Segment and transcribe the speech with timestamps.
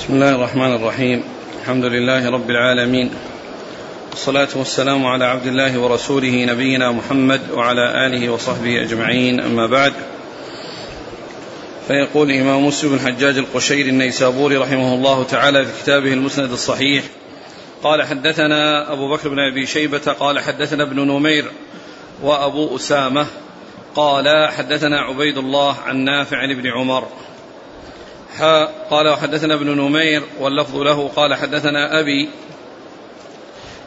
[0.00, 1.22] بسم الله الرحمن الرحيم.
[1.60, 3.10] الحمد لله رب العالمين.
[4.10, 9.40] والصلاة والسلام على عبد الله ورسوله نبينا محمد وعلى آله وصحبه أجمعين.
[9.40, 9.92] أما بعد
[11.88, 17.04] فيقول الإمام مسلم بن حجاج القشيري النيسابوري رحمه الله تعالى في كتابه المسند الصحيح
[17.82, 21.44] قال حدثنا أبو بكر بن أبي شيبة قال حدثنا ابن نمير
[22.22, 23.26] وأبو أسامة
[23.94, 27.06] قال حدثنا عبيد الله عن نافع ابن عمر
[28.90, 32.28] قال وحدثنا ابن نمير واللفظ له قال حدثنا أبي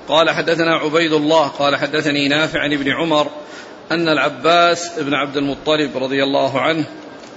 [0.07, 3.27] قال حدثنا عبيد الله قال حدثني نافع عن ابن عمر
[3.91, 6.85] أن العباس بن عبد المطلب رضي الله عنه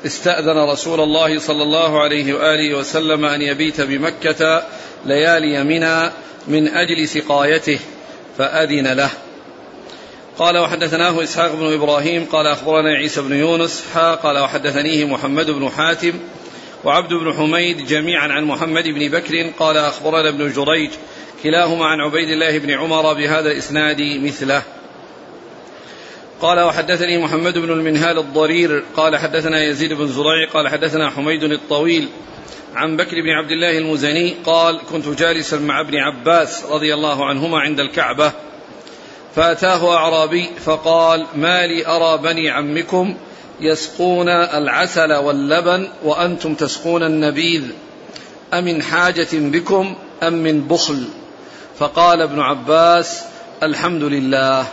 [0.07, 4.63] استأذن رسول الله صلى الله عليه وآله وسلم أن يبيت بمكة
[5.05, 6.11] ليالي منى
[6.49, 7.79] من أجل سقايته
[8.39, 9.11] فأذن له.
[10.39, 15.71] قال وحدثناه إسحاق بن إبراهيم قال أخبرنا عيسى بن يونس حا قال وحدثنيه محمد بن
[15.71, 16.13] حاتم
[16.87, 20.91] وعبد بن حميد جميعا عن محمد بن بكر قال أخبرنا ابن جريج
[21.43, 24.63] كلاهما عن عبيد الله بن عمر بهذا الإسناد مثله.
[26.41, 32.09] قال وحدثني محمد بن المنهال الضرير قال حدثنا يزيد بن زريع قال حدثنا حميد الطويل
[32.75, 37.61] عن بكر بن عبد الله المزني قال كنت جالسا مع ابن عباس رضي الله عنهما
[37.61, 38.33] عند الكعبة
[39.35, 43.17] فأتاه أعرابي فقال ما لي أرى بني عمكم
[43.61, 47.63] يسقون العسل واللبن وأنتم تسقون النبيذ
[48.55, 51.05] أمن حاجة بكم أم من بخل؟
[51.79, 53.23] فقال ابن عباس
[53.63, 54.67] الحمد لله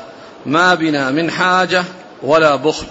[0.45, 1.83] ما بنا من حاجة
[2.23, 2.87] ولا بخل.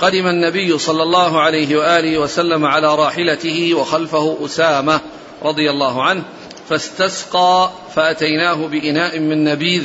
[0.00, 5.00] قدم النبي صلى الله عليه وآله وسلم على راحلته وخلفه أسامة
[5.42, 6.22] رضي الله عنه
[6.68, 9.82] فاستسقى فأتيناه بإناء من نبيذ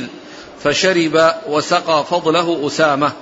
[0.64, 3.12] فشرب وسقى فضله أسامة.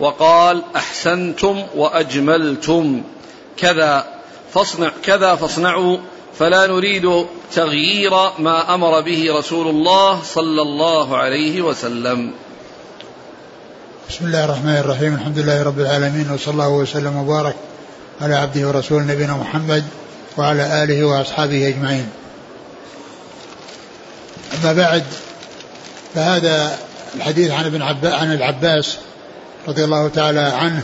[0.00, 3.02] وقال أحسنتم وأجملتم.
[3.56, 4.04] كذا
[4.54, 5.96] فاصنع كذا فاصنعوا
[6.38, 12.32] فلا نريد تغيير ما أمر به رسول الله صلى الله عليه وسلم.
[14.08, 15.14] بسم الله الرحمن الرحيم.
[15.14, 17.56] الحمد لله رب العالمين وصلى الله وسلم وبارك
[18.20, 19.84] على عبده ورسوله نبينا محمد
[20.38, 22.08] وعلى آله وأصحابه أجمعين.
[24.52, 25.04] أما بعد
[26.14, 26.78] فهذا
[27.14, 28.98] الحديث عن ابن عباس عن العباس
[29.68, 30.82] رضي الله تعالى عنه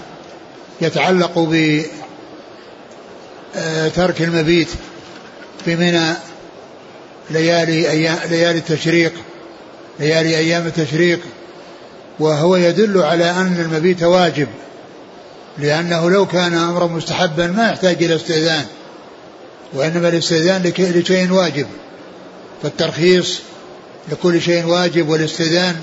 [0.80, 1.82] يتعلق ب
[3.56, 4.68] آه، ترك المبيت
[5.64, 6.14] في منى
[7.30, 9.12] ليالي أيام ليالي التشريق
[10.00, 11.20] ليالي أيام التشريق
[12.18, 14.48] وهو يدل على أن المبيت واجب
[15.58, 18.64] لأنه لو كان أمرا مستحبا ما يحتاج إلى استئذان
[19.72, 21.66] وإنما الاستئذان لشيء واجب
[22.62, 23.40] فالترخيص
[24.12, 25.76] لكل شيء واجب والاستئذان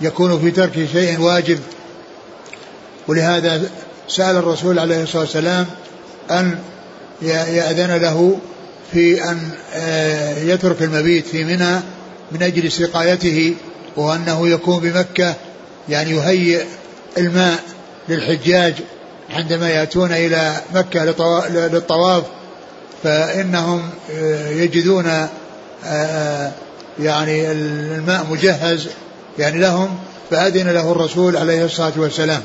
[0.00, 1.58] يكون في ترك شيء واجب
[3.08, 3.62] ولهذا
[4.08, 5.66] سأل الرسول عليه الصلاة والسلام
[6.30, 6.58] أن
[7.22, 8.38] يأذن له
[8.92, 11.80] في أن آه، يترك المبيت في منى
[12.32, 13.54] من أجل سقايته
[13.96, 15.34] وأنه يكون بمكة
[15.88, 16.62] يعني يهيئ
[17.18, 17.58] الماء
[18.08, 18.74] للحجاج
[19.30, 21.04] عندما يأتون إلى مكة
[21.50, 22.24] للطواف
[23.02, 25.28] فإنهم آه، يجدون
[25.86, 26.52] آه،
[27.00, 28.88] يعني الماء مجهز
[29.38, 29.98] يعني لهم
[30.30, 32.42] فأذن له الرسول عليه الصلاة والسلام.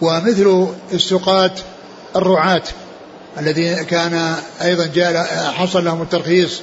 [0.00, 1.50] ومثل السقاة
[2.16, 2.62] الرعاة
[3.38, 6.60] الذين كان أيضا جاء حصل لهم الترخيص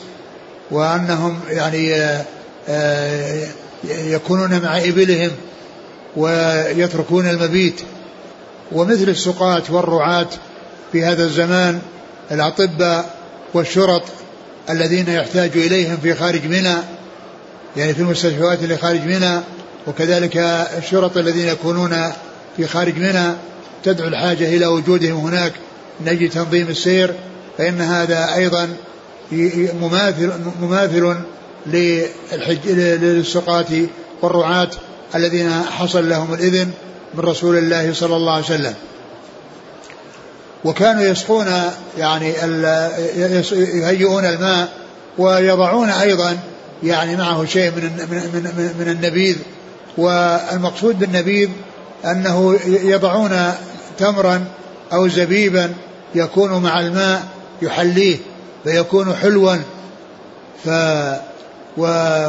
[0.71, 2.25] وأنهم يعني آه،
[2.69, 3.47] آه،
[3.83, 5.31] يكونون مع إبلهم
[6.15, 7.81] ويتركون المبيت.
[8.71, 10.27] ومثل السقاة والرعاة
[10.91, 11.79] في هذا الزمان
[12.31, 13.15] الأطباء
[13.53, 14.03] والشرط
[14.69, 16.75] الذين يحتاج إليهم في خارج منى
[17.77, 19.39] يعني في المستشفيات اللي خارج منى
[19.87, 20.37] وكذلك
[20.77, 22.11] الشرط الذين يكونون
[22.57, 23.33] في خارج منى
[23.83, 25.53] تدعو الحاجة إلى وجودهم هناك.
[25.99, 27.13] من أجل تنظيم السير
[27.57, 28.69] فإن هذا أيضا
[29.81, 31.15] مماثل مماثل
[32.65, 33.65] للسقاة
[34.21, 34.69] والرعاة
[35.15, 36.71] الذين حصل لهم الإذن
[37.13, 38.73] من رسول الله صلى الله عليه وسلم.
[40.65, 41.47] وكانوا يسقون
[41.97, 42.33] يعني
[43.73, 44.69] يهيئون الماء
[45.17, 46.37] ويضعون أيضا
[46.83, 49.35] يعني معه شيء من من من, من النبيذ.
[49.97, 51.49] والمقصود بالنبيذ
[52.05, 53.51] أنه يضعون
[53.97, 54.45] تمرا
[54.93, 55.73] أو زبيبا
[56.15, 57.23] يكون مع الماء
[57.61, 58.17] يحليه
[58.63, 59.55] فيكون حلوا.
[60.65, 60.69] ف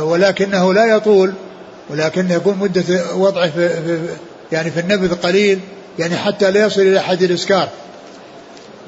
[0.03, 1.33] ولكنه لا يطول
[1.91, 3.99] ولكن يكون مدة وضعه في, في
[4.53, 5.61] يعني في النبذ قليل
[5.99, 7.69] يعني حتى لا يصل إلى حد الإسكار.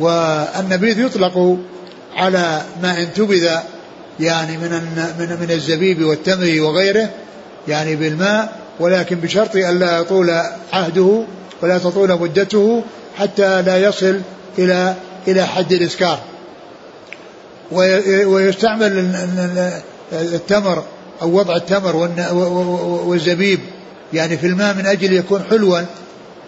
[0.01, 1.59] والنبيذ يطلق
[2.17, 3.51] على ما انتبذ
[4.21, 4.71] يعني من
[5.19, 7.09] من من الزبيب والتمر وغيره
[7.69, 10.31] يعني بالماء ولكن بشرط ألا يطول
[10.73, 11.23] عهده
[11.63, 12.83] ولا تطول مدته
[13.17, 14.21] حتى لا يصل
[14.59, 14.95] إلى
[15.29, 16.21] إلى حد الإسكار.
[17.73, 19.13] ويستعمل
[20.13, 20.85] التمر
[21.23, 21.97] أو وضع التمر
[23.07, 23.61] والزبيب.
[24.13, 25.81] يعني في الماء من أجل يكون حلوا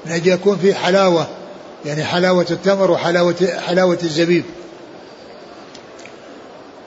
[0.06, 1.28] من أجل يكون فيه حلاوة
[1.86, 3.36] يعني حلاوة التمر وحلاوة
[3.66, 4.44] حلاوة الزبيب.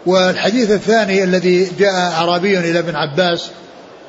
[0.05, 3.49] والحديث الثاني الذي جاء أعرابي إلى ابن عباس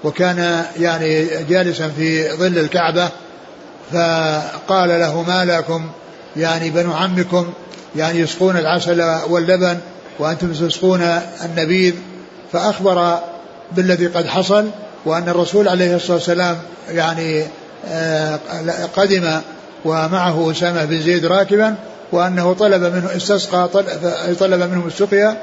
[0.05, 3.09] وكان يعني جالسا في ظل الكعبة
[3.93, 5.91] فقال له ما لكم؟
[6.37, 7.53] يعني بنو عمكم
[7.97, 9.79] يعني يسقون العسل واللبن
[10.19, 11.01] وأنتم تسقون
[11.45, 11.95] النبيذ.
[12.53, 13.19] فأخبر
[13.73, 14.67] بالذي قد حصل
[15.05, 16.59] وأن الرسول عليه الصلاة والسلام
[16.89, 17.45] يعني
[17.89, 18.39] آه،
[18.97, 19.41] قدم
[19.85, 21.75] ومعه أسامة بن زيد راكبا
[22.13, 23.69] وأنه طلب منه استسقى
[24.41, 25.37] طلب منهم السقيا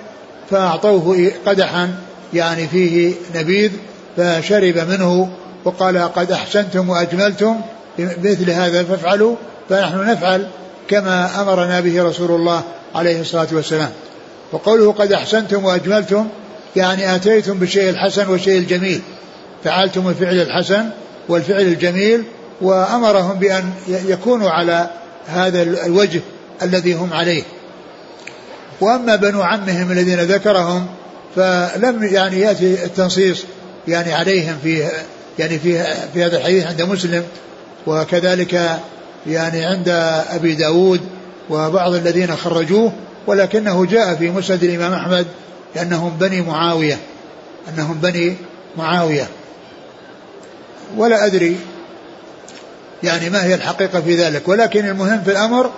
[0.49, 1.89] فأعطوه قدحا
[2.33, 3.71] يعني فيه نبيذ.
[4.17, 5.29] فشرب منه
[5.65, 7.61] وقال قد أحسنتم وأجملتم
[7.97, 9.35] بمثل هذا فافعلوا
[9.69, 10.47] فنحن نفعل
[10.87, 12.63] كما أمرنا به رسول الله
[12.95, 13.89] عليه الصلاة والسلام.
[14.51, 16.27] وقوله قد أحسنتم وأجملتم
[16.75, 19.01] يعني آتيتم بالشيء الحسن والشيء الجميل.
[19.63, 20.85] فعلتم الفعل الحسن
[21.29, 22.23] والفعل الجميل
[22.61, 24.89] وأمرهم بأن يكونوا على
[25.27, 26.21] هذا الوجه
[26.61, 27.43] الذي هم عليه.
[28.81, 30.87] وأما بنو عمهم الذين ذكرهم
[31.35, 33.43] فلم يعني يأتي التنصيص
[33.87, 34.89] يعني عليهم في
[35.39, 35.83] يعني في
[36.13, 37.23] في هذا الحديث عند مسلم
[37.87, 38.79] وكذلك
[39.27, 39.89] يعني عند
[40.29, 41.01] أبي داود
[41.49, 42.93] وبعض الذين خرجوه
[43.27, 45.27] ولكنه جاء في مسند الإمام أحمد
[45.75, 46.97] لأنهم بني معاوية
[47.69, 48.35] أنهم بني
[48.77, 49.27] معاوية.
[50.97, 51.57] ولا أدري
[53.03, 55.71] يعني ما هي الحقيقة في ذلك ولكن المهم في الأمر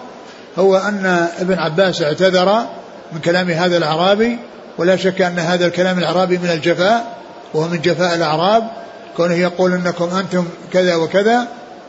[0.58, 2.66] هو أن ابن عباس اعتذر
[3.14, 4.38] من كلام هذا الأعرابي
[4.78, 7.18] ولا شك أن هذا الكلام الأعرابي من الجفاء
[7.54, 8.64] وهو من جفاء الأعراب
[9.18, 11.48] كونه يقول أنكم أنتم كذا وكذا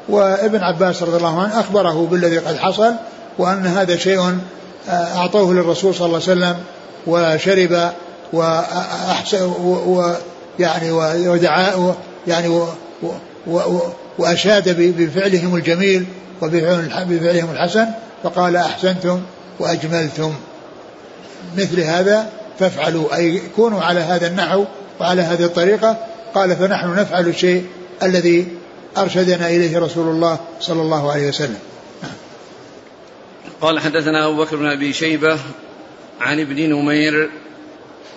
[0.09, 2.93] وابن عباس رضي الله عنه أخبره بالذي قد حصل
[3.39, 4.39] وأن هذا شيء
[4.89, 6.57] آه، أعطوه للرسول صلى الله عليه وسلم
[7.07, 7.93] وشرب
[8.33, 9.53] وأحسن
[10.59, 10.91] ويعني
[11.29, 11.95] ودعا
[12.27, 12.67] يعني و
[14.19, 16.07] وأشاد بفعلهم الجميل
[16.43, 17.87] وبفعلهم الحسن
[18.23, 19.21] فقال أحسنتم
[19.59, 20.35] وأجملتم.
[21.57, 22.27] مثل هذا
[22.59, 24.65] فافعلوا أي كونوا على هذا النحو
[25.01, 25.97] وعلى هذه الطريقة
[26.35, 27.67] قال فنحن نفعل الشيء
[28.03, 28.49] الذي
[28.99, 31.59] أرشدنا إليه رسول الله صلى الله عليه وسلم.
[33.61, 35.39] قال حدثنا أبو بكر بن أبي شيبة
[36.21, 37.31] عن ابن نمير.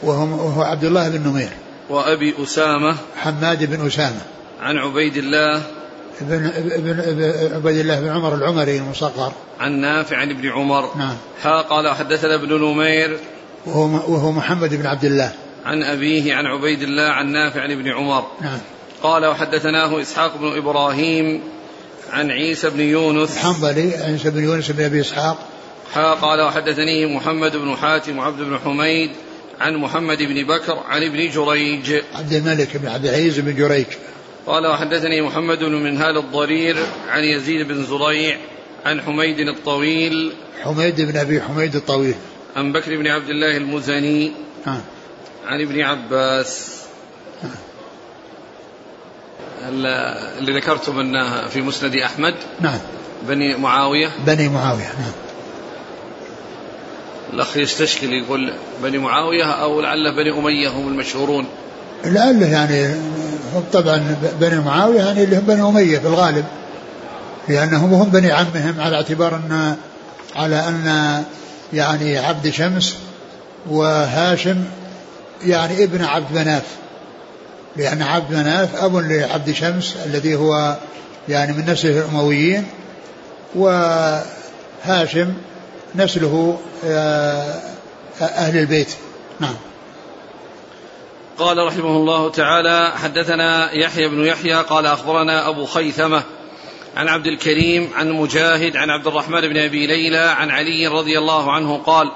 [0.03, 1.49] وهو, وهو عبد الله بن نمير.
[1.89, 4.21] وأبي أسامة حماد بن أسامة.
[4.61, 5.61] عن عبيد الله.
[6.21, 9.31] ابن ابن عبيد الله بن عمر العمري المصغر.
[9.59, 10.97] عن نافع عن ابن عمر.
[10.97, 11.17] نعم.
[11.43, 13.19] ها قال حدثنا ابن نمير.
[13.65, 13.83] وهو
[14.13, 15.31] وهو محمد بن عبد الله.
[15.67, 18.27] عن أبيه عن عبيد الله عن نافع عن ابن عمر.
[18.41, 18.59] نعم.
[19.03, 21.41] قال وحدثناه إسحاق بن إبراهيم
[22.11, 23.37] عن عيسى بن يونس.
[23.37, 25.49] الحنظلي عيسى بن يونس بن أبي إسحاق.
[26.21, 29.11] قال وحدثني محمد بن حاتم وعبد بن حميد
[29.59, 32.01] عن محمد بن بكر عن ابن جريج.
[32.15, 33.85] عبد الملك بن عبد العزيز بن جريج.
[34.45, 36.77] قال وحدثني محمد بن منهال الضرير
[37.09, 38.37] عن يزيد بن زريع
[38.85, 40.31] عن حميد الطويل.
[40.63, 42.15] حميد بن أبي حميد الطويل.
[42.55, 44.31] عن بكر بن عبد الله المزني.
[44.67, 44.81] آه.
[45.47, 46.77] عن ابن عباس.
[49.69, 52.35] اللي ذكرتم أنه في مسند أحمد.
[52.61, 52.79] نعم.
[53.27, 54.09] بني معاوية.
[54.25, 55.11] بني معاوية نعم.
[57.33, 61.45] الأخ يستشكل يقول بني معاوية أو لعله بني أمية هم المشهورون.
[62.05, 62.95] لعله يعني
[63.53, 66.45] هم طبعا بني معاوية يعني اللي هم بني أمية في الغالب.
[67.47, 69.75] لأنهم هم بني عمهم على اعتبار ان
[70.35, 71.23] على أن
[71.73, 72.97] يعني عبد شمس
[73.69, 74.63] وهاشم
[75.45, 76.63] يعني ابن عبد مناف.
[77.75, 80.75] لأن عبد مناف أب لعبد شمس الذي هو
[81.29, 82.67] يعني من نسل الأمويين
[83.55, 85.33] وهاشم
[85.95, 87.61] نسله آه،
[88.21, 88.95] أهل البيت.
[89.39, 89.55] نعم.
[91.37, 96.23] قال رحمه الله تعالى حدثنا يحيى بن يحيى قال أخبرنا أبو خيثمة
[96.95, 101.51] عن عبد الكريم عن مجاهد عن عبد الرحمن بن أبي ليلى عن علي رضي الله
[101.51, 102.11] عنه قال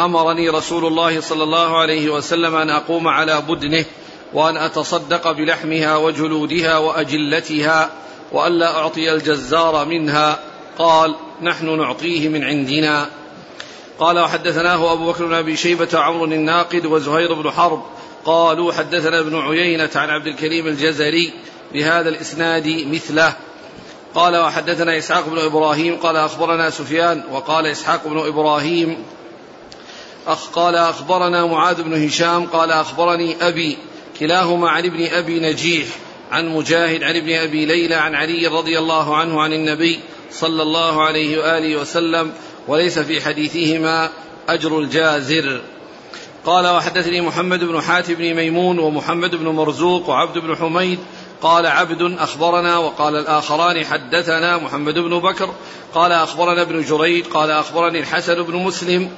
[0.00, 3.84] أمرني رسول الله صلى الله عليه وسلم أن أقوم على بدنه
[4.32, 7.90] وأن أتصدق بلحمها وجلودها وأجلتها
[8.32, 10.38] وألا أعطي الجزار منها.
[10.78, 13.08] قال نحن نعطيه من عندنا.
[13.98, 17.82] قال وحدثناه أبو بكر بن أبي شيبة وعمر الناقد وزهير بن حرب.
[18.24, 21.32] قالوا حدثنا ابن عيينة عن عبد الكريم الجزري
[21.72, 23.32] بهذا الإسناد مثله.
[24.14, 25.96] قال وحدثنا إسحاق بن إبراهيم.
[25.96, 27.22] قال أخبرنا سفيان.
[27.32, 28.96] وقال إسحاق بن إبراهيم
[30.26, 33.78] أخ قال أخبرنا معاذ بن هشام قال أخبرني أبي
[34.20, 35.86] كلاهما عن ابن أبي نجيح
[36.32, 41.02] عن مجاهد عن ابن أبي ليلى عن علي رضي الله عنه عن النبي صلى الله
[41.02, 42.32] عليه وآله وسلم
[42.68, 44.10] وليس في حديثهما
[44.48, 45.60] أجر الجازر.
[46.44, 50.98] قال وحدثني محمد بن حاتم بن ميمون ومحمد بن مرزوق وعبد بن حميد.
[51.42, 55.54] قال عبد أخبرنا وقال الآخران حدثنا محمد بن بكر.
[55.94, 57.24] قال أخبرنا ابن جريج.
[57.24, 59.10] قال أخبرني الحسن بن مسلم.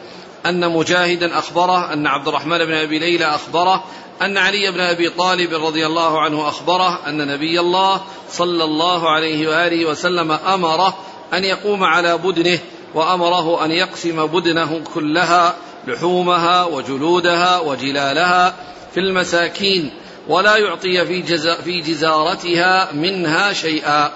[0.47, 3.85] أن مجاهدا أخبره أن عبد الرحمن بن أبي ليلى أخبره
[4.23, 9.49] أن علي بن أبي طالب رضي الله عنه أخبره أن نبي الله صلى الله عليه
[9.49, 10.99] وآله وسلم أمره
[11.33, 12.59] أن يقوم على بدنه
[12.95, 18.55] وأمره أن يقسم بدنه كلها لحومها وجلودها وجلالها
[18.95, 19.91] في المساكين
[20.29, 24.11] ولا يعطي في, جز في جزارتها منها شيئا.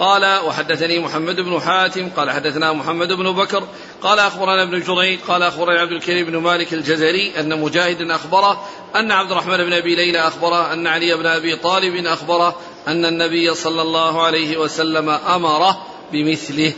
[0.00, 3.64] قال وحدثني محمد بن حاتم قال حدثنا محمد بن بكر
[4.02, 8.66] قال أخبرنا ابن جريج قال اخبرنا عبد الكريم بن مالك الجزري أن مجاهد أخبره
[8.96, 12.56] أن عبد الرحمن بن أبي ليلى أخبره أن علي بن أبي طالب أخبره
[12.88, 16.72] أن النبي صلى الله عليه وسلم أمره بمثله.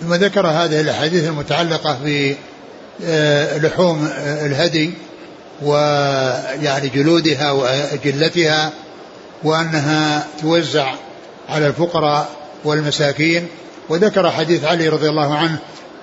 [0.00, 1.98] ثم ذكر هذه الأحاديث المتعلقة
[3.00, 4.92] بلحوم آه، الهدي
[5.62, 8.72] ويعني جلودها وأجلتها
[9.44, 10.94] وأنها توزع
[11.48, 12.28] على الفقراء
[12.64, 13.46] والمساكين.
[13.88, 15.58] وذكر حديث علي رضي الله عنه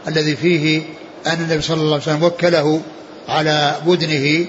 [0.08, 0.82] الذي فيه
[1.28, 2.82] أن النبي صلى الله عليه وسلم وكله
[3.28, 4.46] على بدنه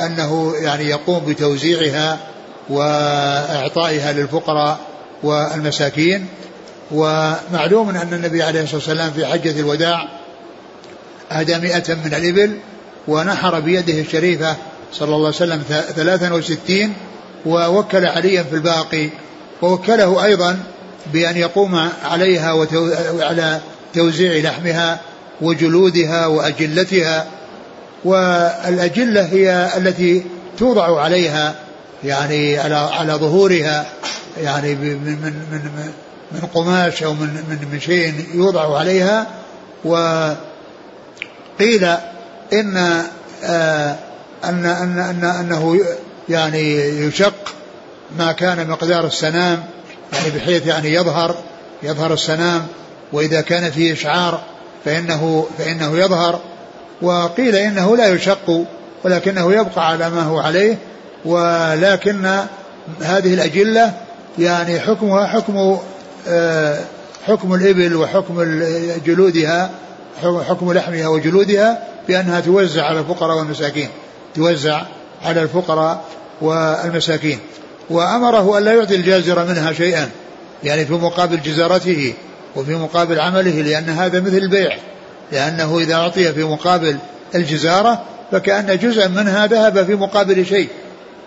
[0.00, 2.18] أنه يعني يقوم بتوزيعها
[2.68, 4.78] وإعطائها للفقراء
[5.22, 6.26] والمساكين.
[6.90, 10.08] ومعلوم أن النبي عليه الصلاة والسلام في حجة الوداع
[11.32, 12.58] أهدى مئة من الإبل
[13.08, 14.56] ونحر بيده الشريفة
[14.92, 15.62] صلى الله عليه وسلم
[15.96, 16.94] ثلاثا وستين
[17.46, 19.08] ووكل عليا في الباقي
[19.62, 20.58] ووكله أيضا
[21.12, 22.92] بأن يقوم عليها وتو...
[23.20, 23.60] على
[23.94, 25.00] توزيع لحمها
[25.40, 27.26] وجلودها وأجلتها.
[28.04, 30.24] والأجلة هي التي
[30.58, 31.54] توضع عليها
[32.04, 33.86] يعني على على ظهورها
[34.42, 35.92] يعني من من من
[36.32, 39.26] من قماش أو من من من شيء يوضع عليها.
[39.84, 40.36] وقيل
[42.52, 43.02] إن
[43.44, 43.96] آه
[44.44, 45.80] أن أن أن أنه
[46.28, 46.74] يعني
[47.06, 47.54] يشق
[48.18, 49.64] ما كان مقدار السنام
[50.12, 51.36] يعني بحيث يعني يظهر
[51.82, 52.66] يظهر السنام
[53.12, 54.40] وإذا كان فيه إشعار
[54.84, 56.40] فإنه فإنه يظهر
[57.02, 58.64] وقيل إنه لا يشق
[59.04, 60.78] ولكنه يبقى على ما هو عليه
[61.24, 62.26] ولكن
[63.00, 63.92] هذه الأجلة
[64.38, 65.78] يعني حكمها حكم
[66.28, 66.80] آه،
[67.26, 68.42] حكم الإبل وحكم
[69.06, 69.70] جلودها
[70.48, 73.88] حكم لحمها وجلودها بأنها توزع على الفقراء والمساكين
[74.34, 74.82] توزع
[75.24, 76.04] على الفقراء
[76.42, 77.38] والمساكين.
[77.90, 80.10] وأمره أن لا يعطي الجازر منها شيئا
[80.64, 82.14] يعني في مقابل جزارته
[82.56, 84.76] وفي مقابل عمله لأن هذا مثل البيع
[85.32, 86.96] لأنه إذا أعطي في مقابل
[87.34, 90.68] الجزارة فكأن جزءا منها ذهب في مقابل شيء.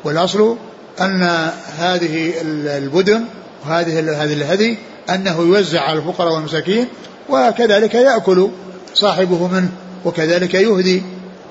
[0.04, 0.58] والأصل
[1.02, 2.34] أن هذه
[2.78, 3.26] البدن
[3.66, 4.78] وهذه هذه الهدي
[5.10, 6.88] أنه يوزع على الفقراء والمساكين
[7.30, 8.50] وكذلك يأكل
[8.94, 9.70] صاحبه منه
[10.06, 11.04] وكذلك يهدي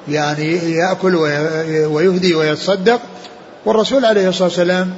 [0.09, 1.14] يعني يأكل
[1.87, 3.00] ويهدي ويتصدق
[3.66, 4.94] والرسول عليه الصلاة والسلام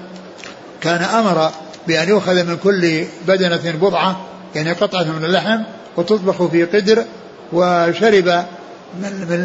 [0.80, 1.50] كان أمر
[1.88, 4.20] بأن يؤخذ من كل بدنة بضعة
[4.54, 5.62] يعني قطعة من اللحم
[5.96, 7.04] وتطبخ في قدر
[7.52, 8.44] وشرب
[9.02, 9.38] من, من,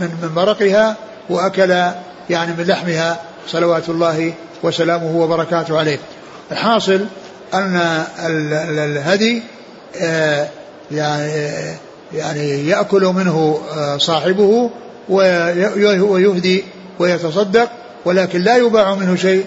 [0.00, 0.96] من, من مرقها
[1.30, 1.70] وأكل
[2.30, 3.20] يعني من لحمها.
[3.48, 5.98] صلوات الله وسلامه وبركاته عليه.
[6.52, 7.00] الحاصل
[7.54, 8.04] أن
[8.78, 9.42] الهدي
[10.00, 10.48] آه،
[10.90, 11.32] يعني
[12.14, 14.70] يعني يأكل منه آه، صاحبه
[15.08, 16.64] ويهدي
[16.98, 17.68] ويتصدق
[18.04, 19.44] ولكن لا يباع منه شيء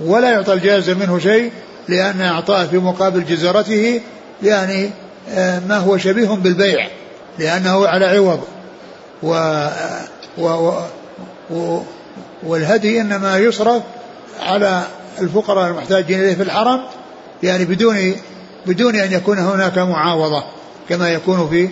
[0.00, 1.50] ولا يعطى الجائز منه شيء
[1.88, 4.00] لأن إعطاءه في مقابل جزرته
[4.42, 4.90] يعني
[5.30, 6.88] آه، ما هو شبيه بالبيع
[7.38, 8.40] لأنه على عوض.
[9.22, 9.66] و,
[10.38, 10.72] و,
[11.50, 11.82] و
[12.42, 13.82] والهدي إنما يصرف
[14.40, 14.82] على
[15.20, 16.80] الفقراء المحتاجين إليه في الحرم
[17.42, 18.14] يعني بدون
[18.66, 20.44] بدون أن يكون هناك معاوضة
[20.88, 21.68] كما يكون في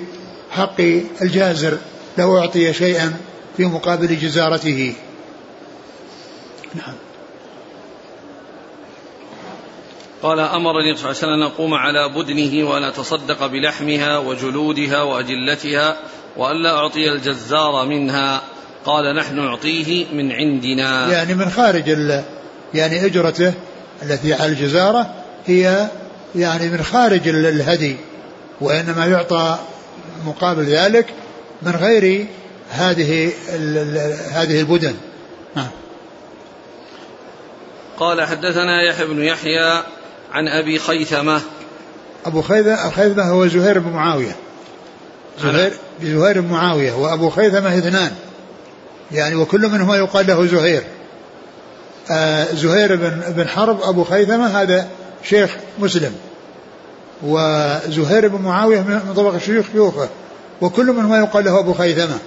[0.50, 0.81] حق
[1.23, 1.78] الجازر
[2.19, 3.16] لو أعطي شيئا
[3.57, 4.95] في مقابل جزارته.
[6.76, 6.95] نعم.
[10.23, 15.97] قال أمرني صلى الله عليه وسلم أن أقوم على بدنه وأن أتصدق بلحمها وجلودها وأجلتها
[16.37, 18.42] وألا أعطي الجزار منها.
[18.85, 21.12] قال نحن نعطيه من عندنا.
[21.12, 22.23] يعني من خارج ال
[22.75, 23.52] يعني أجرته
[24.02, 25.14] التي على الجزارة
[25.47, 25.88] هي
[26.35, 27.97] يعني من خارج الهدي
[28.61, 29.59] وإنما يعطى
[30.26, 31.06] مقابل ذلك
[31.62, 32.26] من غير
[32.71, 33.33] هذه
[34.33, 34.95] هذه البدن.
[35.56, 35.68] نعم.
[37.99, 39.83] قال حدثنا يحيى بن يحيى
[40.33, 41.41] عن أبي خيثمة.
[42.26, 44.37] أبو خيثمه هو زهير بن معاوية.
[45.43, 45.73] زهير
[46.03, 48.12] زهير بن معاوية وأبو خيثمة اثنان.
[49.12, 50.83] يعني وكل منهما يقال له زهير.
[52.11, 54.88] آه زهير بن بن حرب أبو خيثمة هذا
[55.23, 56.15] شيخ مسلم.
[57.23, 60.09] وزهير بن معاوية من طبق شيوخ شيوخه
[60.61, 62.19] وكل منهما يقال له أبو خيثمة.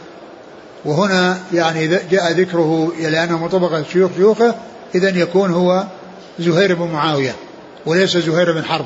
[0.86, 4.56] وهنا يعني جاء ذكره لأنه مطابقة شيوخ شيوخه
[4.96, 5.84] إذا يكون هو
[6.39, 7.36] زهير بن معاوية
[7.86, 8.86] وليس زهير بن حرب.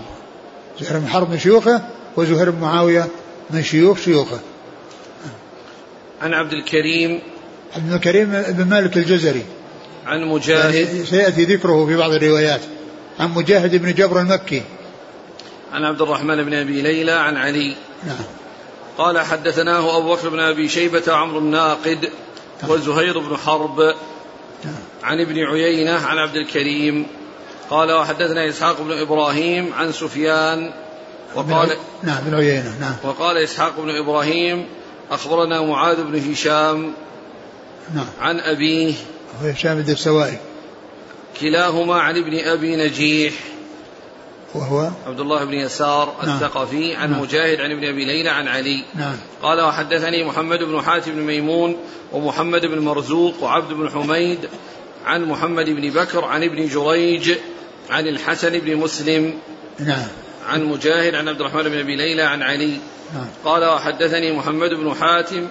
[0.81, 1.81] زهير بن حرب من شيوخه
[2.17, 3.07] وزهير بن معاوية
[3.50, 4.39] من شيوخ شيوخه.
[6.22, 7.22] عن عبد الكريم.
[7.75, 9.43] عبد الكريم بن مالك الجزري.
[10.05, 10.75] عن مجاهد.
[10.75, 12.62] يعني سيأتي ذكره في بعض الروايات.
[13.19, 14.62] عن مجاهد بن جبر المكي.
[15.74, 17.75] عن عبد الرحمن بن أبي ليلى عن علي.
[18.07, 18.25] نعم.
[18.98, 22.10] قال حدثناه أبو بكر بن أبي شيبة عمرو الناقد.
[22.67, 23.93] وزهير بن حرب.
[25.03, 27.05] عن ابن عيينة عن عبد الكريم
[27.70, 30.74] قال وحدثنا إسحاق بن إبراهيم عن سفيان
[31.36, 31.70] وقال
[32.03, 32.96] نعم بن عيينة نعم.
[33.03, 34.65] وقال إسحاق بن إبراهيم
[35.12, 36.93] أخبرنا معاذ بن هشام
[37.96, 38.05] نعم.
[38.22, 38.93] عن أبيه
[39.41, 40.38] هشام الدستوائي
[41.41, 43.34] كلاهما عن ابن أبي نجيح
[44.55, 46.36] وهو عبد الله بن يسار نعم.
[46.36, 47.22] الثقفي عن نعم.
[47.22, 48.83] مجاهد عن ابن أبي ليلى عن علي.
[48.95, 49.15] نعم.
[49.41, 51.77] قال وحدثني محمد بن حاتم بن ميمون
[52.12, 54.39] ومحمد بن مرزوق وعبد بن حميد
[55.05, 57.31] عن محمد بن بكر عن ابن جريج
[57.89, 59.33] عن الحسن بن مسلم
[59.79, 60.07] نعم.
[60.48, 62.79] عن مجاهد عن عبد الرحمن بن أبي ليلى عن علي.
[63.13, 63.27] نعم.
[63.45, 65.48] قال وحدثني محمد بن حاتم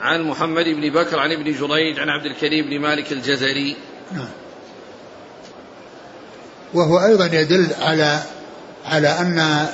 [0.00, 3.76] عن محمد بن بكر عن ابن جريج عن عبد الكريم بن مالك الجزري.
[4.12, 4.28] نعم.
[6.74, 8.22] وهو أيضا يدل على
[8.86, 9.66] على أن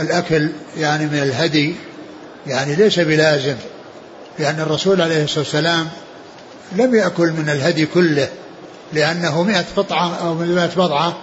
[0.00, 1.74] الأكل يعني من الهدي
[2.46, 3.56] يعني ليس بلازم
[4.38, 5.88] لأن الرسول عليه الصلاة والسلام
[6.76, 8.28] لم يأكل من الهدي كله
[8.92, 11.16] لأنه مئة قطعة أو مئة بضعة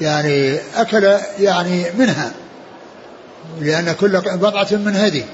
[0.00, 2.32] يعني أكل يعني منها
[3.60, 5.24] لأن كل بضعة من هدي.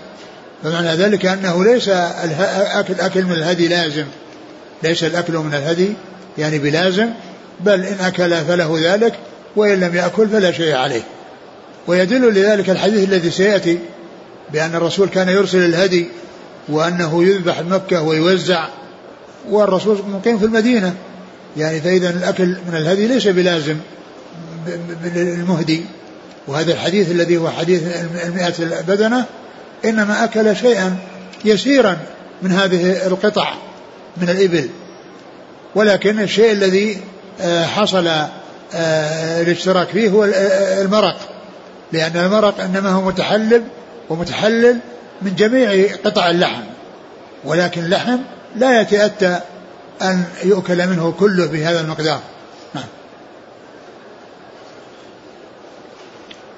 [0.62, 4.04] فمعنى ذلك أنه ليس أكل أكل من الهدي لازم
[4.83, 5.93] ليس الأكل من الهدي
[6.38, 7.11] يعني بلازم
[7.61, 9.14] بل إن أكل فله ذلك
[9.56, 11.02] وإن لم يأكل فلا شيء عليه.
[11.87, 13.78] ويدل لذلك الحديث الذي سيأتي
[14.52, 16.06] بأن الرسول كان يرسل الهدي
[16.68, 18.68] وأنه يذبح مكة ويوزع
[19.50, 20.94] والرسول مقيم في المدينة.
[21.57, 23.76] يعني فإذا الأكل من الهدي ليس بلازم
[25.16, 25.83] المهدي
[26.46, 27.83] وهذا الحديث الذي هو حديث
[28.24, 29.24] المئة بدنة
[29.85, 30.96] إنما أكل شيئا
[31.44, 31.98] يسيرا
[32.42, 33.55] من هذه القطع
[34.16, 34.68] من الإبل.
[35.74, 36.98] ولكن الشيء الذي
[37.40, 38.11] آه، حصل
[39.42, 41.16] الاشتراك فيه هو آه، المرق.
[41.92, 43.68] لأن المرق إنما هو متحلب
[44.10, 44.78] ومتحلل
[45.22, 46.62] من جميع قطع اللحم.
[47.44, 48.18] ولكن اللحم
[48.56, 49.40] لا يتأتى
[50.02, 52.20] أن يؤكل منه كله بهذا المقدار.
[52.74, 52.84] نعم.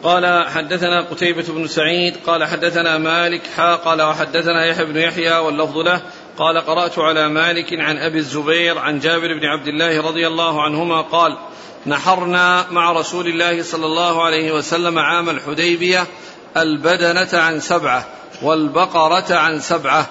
[0.03, 5.79] قال حدثنا قتيبة بن سعيد قال حدثنا مالك حا قال وحدثنا يحيى بن يحيى واللفظ
[5.79, 6.01] له
[6.39, 11.01] قال قرأت على مالك عن أبي الزبير عن جابر بن عبد الله رضي الله عنهما
[11.01, 11.37] قال
[11.87, 16.07] نحرنا مع رسول الله صلى الله عليه وسلم عام الحديبية
[16.57, 18.07] البدنة عن سبعة
[18.43, 20.07] والبقرة عن سبعة.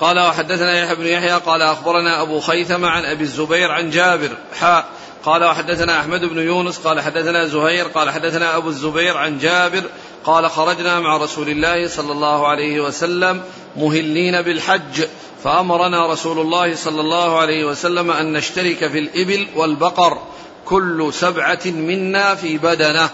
[0.00, 4.30] قال وحدثنا يحيى بن يحيى قال أخبرنا أبو خيثمة عن أبي الزبير عن جابر.
[4.60, 4.84] حاء
[5.24, 9.82] قال وحدثنا أحمد بن يونس قال حدثنا زهير قال حدثنا أبو الزبير عن جابر
[10.24, 13.42] قال خرجنا مع رسول الله صلى الله عليه وسلم
[13.76, 15.04] مهلين بالحج
[15.44, 20.18] فأمرنا رسول الله صلى الله عليه وسلم أن نشترك في الإبل والبقر
[20.64, 23.10] كل سبعة منا في بدنة.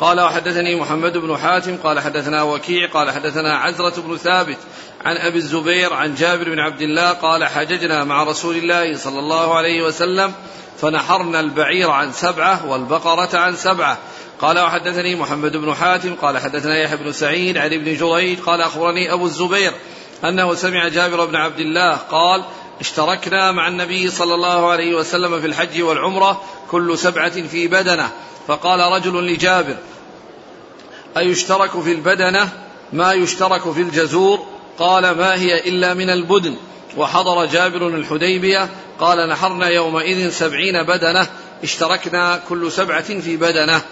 [0.00, 4.56] قال وحدثني محمد بن حاتم قال حدثنا وكيع قال حدثنا عزرة بن ثابت
[5.04, 9.54] عن أبي الزبير عن جابر بن عبد الله قال حججنا مع رسول الله صلى الله
[9.54, 10.32] عليه وسلم
[10.80, 13.98] فنحرنا البعير عن سبعة والبقرة عن سبعة.
[14.40, 19.12] قال وحدثني محمد بن حاتم قال حدثنا يحيى بن سعيد عن ابن جريج قال أخبرني
[19.12, 19.72] أبو الزبير
[20.24, 22.44] أنه سمع جابر بن عبد الله قال
[22.80, 28.10] اشتركنا مع النبي صلى الله عليه وسلم في الحج والعمرة كل سبعة في بدنة.
[28.48, 29.76] فقال رجل لجابر
[31.16, 32.48] أيشترك في البدنة
[32.92, 34.46] ما يشترك في الجزور؟
[34.78, 36.56] قال ما هي إلا من البدن.
[36.96, 38.68] وحضر جابر الحديبية
[39.00, 41.26] قال نحرنا يومئذ سبعين بدنة
[41.62, 43.82] اشتركنا كل سبعة في بدنة.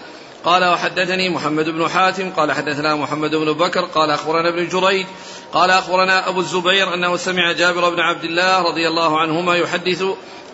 [0.44, 5.07] قال وحدثني محمد بن حاتم قال حدثنا محمد بن بكر قال أخبرنا ابن جريج
[5.53, 10.05] قال أخبرنا أبو الزبير أنه سمع جابر بن عبد الله رضي الله عنهما يحدث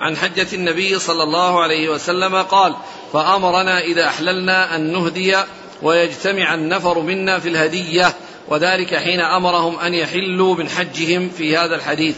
[0.00, 2.74] عن حجة النبي صلى الله عليه وسلم قال
[3.12, 5.36] فأمرنا إذا أحللنا أن نهدي
[5.82, 8.14] ويجتمع النفر منا في الهدية
[8.48, 12.16] وذلك حين أمرهم أن يحلوا من حجهم في هذا الحديث.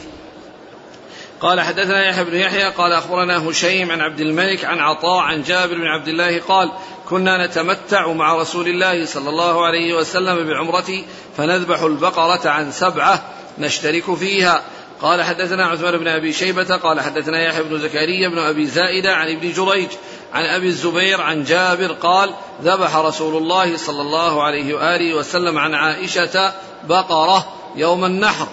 [1.40, 5.74] قال حدثنا يحيى بن يحيى قال أخبرنا هشيم عن عبد الملك عن عطاء عن جابر
[5.74, 6.70] بن عبد الله قال
[7.08, 11.04] كنا نتمتع مع رسول الله صلى الله عليه وسلم بعمرتي
[11.36, 13.22] فنذبح البقرة عن سبعة
[13.58, 14.62] نشترك فيها.
[15.02, 19.28] قال حدثنا عثمان بن أبي شيبة قال حدثنا يحيى بن زكريا بن أبي زائدة عن
[19.28, 19.88] ابن جريج
[20.32, 22.30] عن أبي الزبير عن جابر قال
[22.62, 26.52] ذبح رسول الله صلى الله عليه وآله وسلم عن عائشة
[26.88, 27.46] بقرة
[27.76, 28.46] يوم النحر.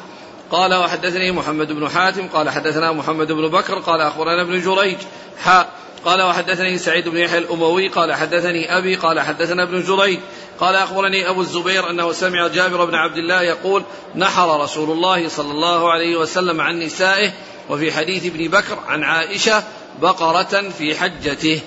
[0.54, 4.98] قال وحدثني محمد بن حاتم قال حدثنا محمد بن بكر قال أخبرنا ابن جريج
[5.44, 5.70] حاء
[6.06, 10.20] قال وحدثني سعيد بن يحيى الأموي قال حدثني أبي قال حدثنا ابن جريج
[10.60, 13.84] قال أخبرني أبو الزبير أنه سمع جابر بن عبد الله يقول
[14.16, 17.32] نحر رسول الله صلى الله عليه وسلم عن نسائه
[17.70, 19.64] وفي حديث ابن بكر عن عائشة
[20.02, 21.62] بقرة في حجته.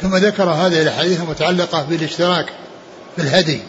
[0.00, 2.46] ثم ذكر هذه الأحاديث المتعلقة بالاشتراك
[3.16, 3.60] في الهدي.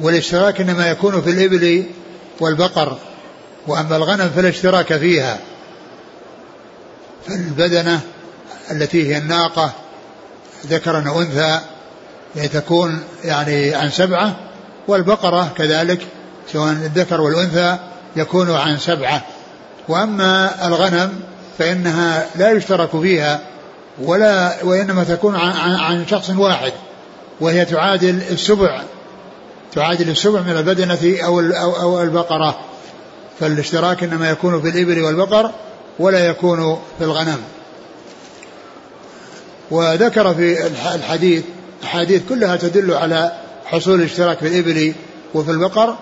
[0.00, 1.84] والاشتراك إنما يكون في الإبل
[2.40, 2.98] والبقر
[3.66, 5.38] وأما الغنم فلا اشتراك فيها.
[7.26, 8.00] فالبدنة
[8.70, 9.72] التي هي الناقة
[10.66, 11.60] ذكرا وأنثى
[12.36, 14.36] يعني تكون يعني عن سبعة
[14.88, 16.06] والبقرة كذلك
[16.52, 17.78] سواء الذكر والأنثى
[18.16, 19.22] يكون عن سبعة.
[19.88, 21.20] وأما الغنم
[21.58, 23.40] فإنها لا يشترك فيها
[24.02, 26.72] ولا وإنما تكون عن, عن شخص واحد
[27.40, 28.82] وهي تعادل السبع.
[29.74, 32.58] تعادل السبع من البدنة أو أو, البقرة.
[33.40, 35.50] فالاشتراك إنما يكون في الإبل والبقر
[35.98, 37.38] ولا يكون في الغنم.
[39.70, 41.44] وذكر في الحديث
[41.84, 43.32] أحاديث كلها تدل على
[43.64, 44.94] حصول الاشتراك في الإبل
[45.34, 45.96] وفي البقر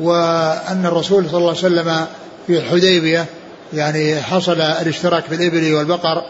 [0.00, 2.06] وأن الرسول صلى الله عليه وسلم
[2.46, 3.26] في الحديبية
[3.72, 6.22] يعني حصل الاشتراك في الإبل والبقر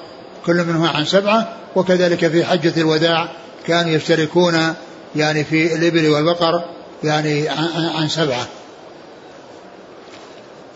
[0.47, 3.29] كل منهما عن سبعة وكذلك في حجة الوداع
[3.67, 4.75] كانوا يشتركون
[5.17, 6.65] يعني في الإبل والبقر
[7.05, 8.47] يعني عن سبعة.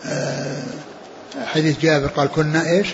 [0.05, 0.63] آه،
[1.45, 2.87] حديث جابر قال كنا إيش؟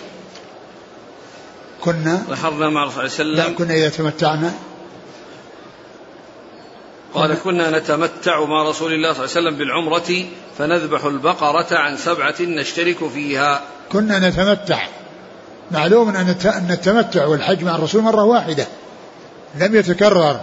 [1.80, 4.52] كنا نحرنا مع الرسول صلى الله عليه وسلم كنا إذا تمتعنا.
[7.14, 10.24] قال كنا نتمتع مع رسول الله صلى الله عليه وسلم بالعمرة
[10.58, 13.62] فنذبح البقرة عن سبعة نشترك فيها.
[13.92, 14.86] كنا نتمتع.
[15.70, 18.66] معلوم أن التمتع والحج مع الرسول مرة واحدة
[19.54, 20.40] لم يتكرر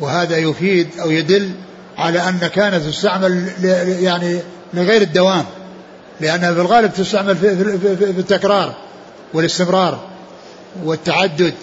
[0.00, 1.52] وهذا يفيد أو يدل
[2.00, 3.48] على أن كانت تستعمل
[4.00, 4.40] يعني
[4.74, 5.44] لغير الدوام
[6.20, 8.74] لأنها في الغالب تستعمل في, في, في, في التكرار
[9.34, 10.00] والاستمرار
[10.84, 11.54] والتعدد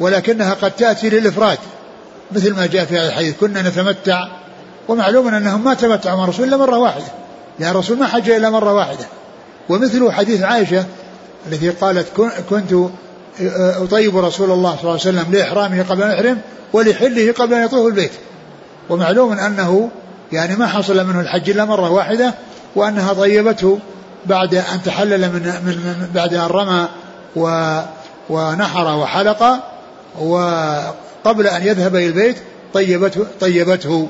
[0.00, 1.58] ولكنها قد تأتي للإفراد
[2.32, 4.28] مثل ما جاء في هذا الحديث كنا نتمتع
[4.88, 7.04] ومعلوم أنهم ما تمتعوا مع الرسول إلا مرة واحدة
[7.58, 9.06] لأن الرسول ما حج إلا مرة واحدة.
[9.68, 10.84] ومثل حديث عائشة
[11.46, 12.06] التي قالت
[12.50, 12.90] كنت
[13.82, 16.38] أطيب رسول الله صلى الله عليه وسلم لإحرامه قبل أن يحرم
[16.72, 18.12] ولحله قبل أن يطوف البيت.
[18.90, 19.90] ومعلوم أنه
[20.32, 22.34] يعني ما حصل منه الحج إلا مرة واحدة
[22.76, 23.78] وأنها طيبته
[24.26, 26.88] بعد أن تحلل من, من بعد أن رمى
[27.36, 27.78] و
[28.30, 29.42] ونحر وحلق
[30.20, 32.36] وقبل أن يذهب إلى البيت
[32.74, 34.08] طيبته طيبته.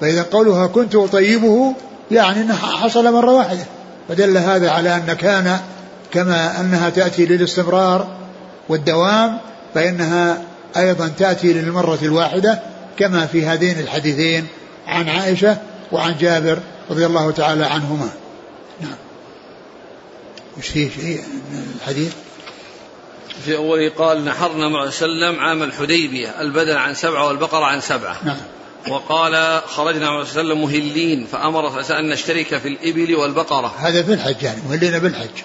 [0.00, 1.74] فإذا قولها كنت أطيبه
[2.10, 3.64] يعني أنها حصل مرة واحدة.
[4.08, 5.58] فدل هذا على أن كان
[6.10, 8.06] كما أنها تأتي للاستمرار
[8.68, 9.38] والدوام
[9.74, 10.42] فإنها
[10.76, 12.60] أيضا تأتي للمرة الواحدة
[13.00, 14.46] كما في هذين الحديثين
[14.86, 15.58] عن عائشة
[15.92, 16.58] وعن جابر
[16.90, 18.10] رضي الله تعالى عنهما.
[18.80, 18.96] نعم.
[20.58, 22.12] وش فيه شيء من الحديث؟
[23.44, 28.16] في أوله قال نحرنا مع سلم عام الحديبية البدن عن سبعة والبقرة عن سبعة.
[28.24, 28.36] نعم.
[28.88, 33.74] وقال خرجنا مع وسلم مهلين فأمر أن نشترك في الإبل والبقرة.
[33.78, 35.42] هذا في الحج يعني مهلين بالحج.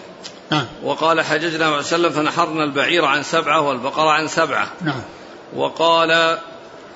[0.52, 0.65] نعم.
[0.84, 4.68] وقال حججنا مع وسلم فنحرنا البعير عن سبعة والبقرة عن سبعة.
[4.82, 5.02] نعم.
[5.56, 6.38] وقال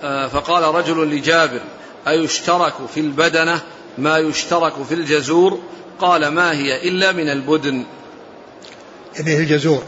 [0.01, 1.61] فقال رجل لجابر
[2.07, 3.61] أيشترك في البدنة
[3.97, 5.59] ما يشترك في الجزور؟
[5.99, 7.85] قال ما هي إلا من البدن.
[9.15, 9.83] يعني الجزور.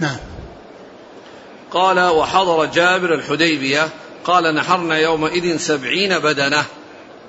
[0.00, 0.16] نعم.
[1.70, 3.88] قال وحضر جابر الحديبية
[4.24, 6.64] قال نحرنا يومئذ سبعين بدنة.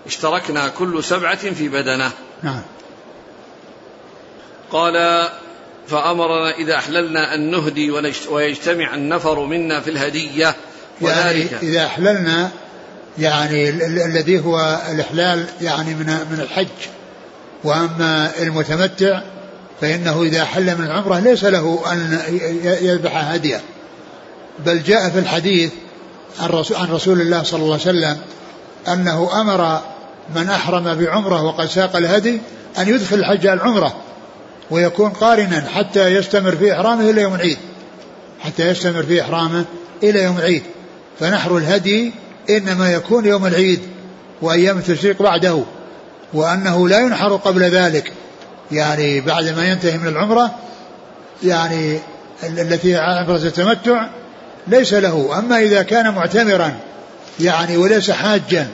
[0.05, 2.11] اشتركنا كل سبعة في بدنة.
[2.43, 2.61] نعم.
[4.71, 5.27] قال
[5.87, 7.91] فأمرنا إذا أحللنا أن نهدي
[8.29, 10.55] ويجتمع النفر منا في الهدية.
[11.01, 12.49] يعني إذا أحللنا
[13.19, 13.69] يعني
[14.05, 16.67] الذي هو الإحلال يعني من من الحج.
[17.63, 19.21] وأما المتمتع
[19.81, 22.19] فإنه إذا حل من العمرة ليس له أن
[22.81, 23.61] يذبح هدية.
[24.65, 25.71] بل جاء في الحديث
[26.39, 28.17] عن رسول, عن رسول الله صلى الله عليه وسلم
[28.87, 29.81] أنه أمر
[30.35, 32.39] من أحرم بعمرة وقد ساق الهدي
[32.77, 33.95] أن يدخل الحج العمرة
[34.71, 37.57] ويكون قارنا حتى يستمر في إحرامه إلى يوم العيد.
[38.39, 39.65] حتى يستمر في إحرامه
[40.03, 40.63] إلى يوم العيد.
[41.21, 42.11] فنحر الهدي
[42.49, 43.79] إنما يكون يوم العيد
[44.41, 45.63] وأيام التشريق بعده
[46.33, 48.13] وأنه لا ينحر قبل ذلك.
[48.71, 50.55] يعني بعد ما ينتهي من العمرة
[51.43, 51.99] يعني
[52.43, 54.07] التي عمرة التمتع
[54.67, 55.39] ليس له.
[55.39, 56.73] أما إذا كان معتمرا
[57.39, 58.67] يعني وليس حاجا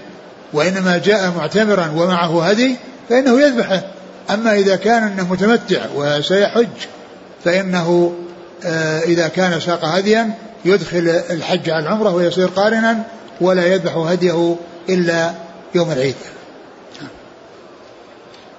[0.53, 2.75] وإنما جاء معتمرا ومعه هدي
[3.09, 3.83] فإنه يذبحه.
[4.29, 6.67] أما إذا كان أنه متمتع وسيحج
[7.45, 8.13] فإنه
[8.65, 10.33] آه، إذا كان ساق هديا
[10.65, 13.03] يدخل الحج على العمرة ويصير قارنا
[13.41, 14.55] ولا يذبح هديه
[14.89, 15.33] إلا
[15.75, 16.15] يوم العيد.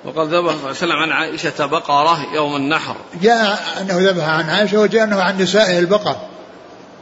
[0.04, 2.96] وقد ذبح صلى الله عليه وسلم عن عائشة بقرة يوم النحر.
[3.22, 6.16] جاء أنه ذبح عن عائشة وجاء أنه عن نسائه البقر.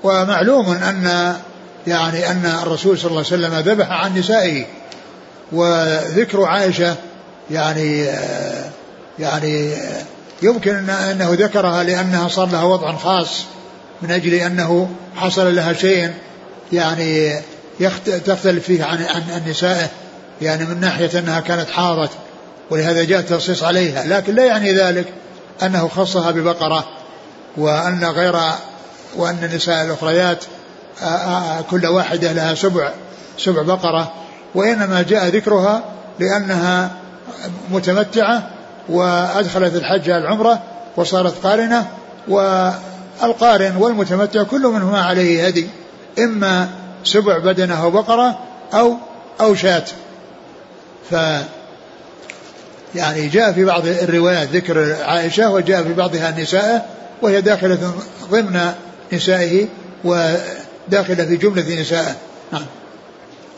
[0.03, 1.35] ومعلوم أن
[1.87, 4.65] يعني أن الرسول صلى الله عليه وسلم ذبح عن نسائه.
[5.53, 6.97] وذكر عائشة
[7.51, 8.07] يعني
[9.19, 9.73] يعني
[10.43, 13.45] يمكن أنه ذكرها لأنها صار لها وضع خاص.
[14.03, 16.11] من أجل أنه حصل لها شيء
[16.73, 17.41] يعني
[18.27, 19.89] تختلف فيه عن عن نسائه
[20.43, 22.11] يعني من ناحية أنها كانت حاضت
[22.71, 24.07] ولهذا جاء التنصيص عليها.
[24.07, 25.07] لكن لا يعني ذلك
[25.63, 26.85] أنه خصها ببقرة
[27.57, 28.37] وأن غير
[29.17, 30.45] وأن النساء الأخريات
[31.71, 32.91] كل واحدة لها سبع
[33.39, 34.13] سبع بقرة.
[34.55, 35.85] وإنما جاء ذكرها
[36.19, 36.91] لأنها
[37.71, 38.51] متمتعة
[38.89, 40.63] وأدخلت الحج العمرة
[40.97, 41.87] وصارت قارنة
[43.23, 45.69] والقارن والمتمتع كل منهما عليه هدي
[46.19, 46.69] إما
[47.05, 48.39] سبع بدنه أو بقرة
[48.75, 48.97] أو
[49.41, 49.85] أو شاة.
[51.11, 51.15] ف
[52.95, 56.83] يعني جاء في بعض الروايات ذكر عائشة وجاء في بعضها نسائه
[57.23, 57.95] وهي داخلة
[58.31, 58.73] ضمن
[59.13, 59.69] نسائه
[60.05, 62.17] وداخلة في جملة نسائه.
[62.53, 62.67] نعم.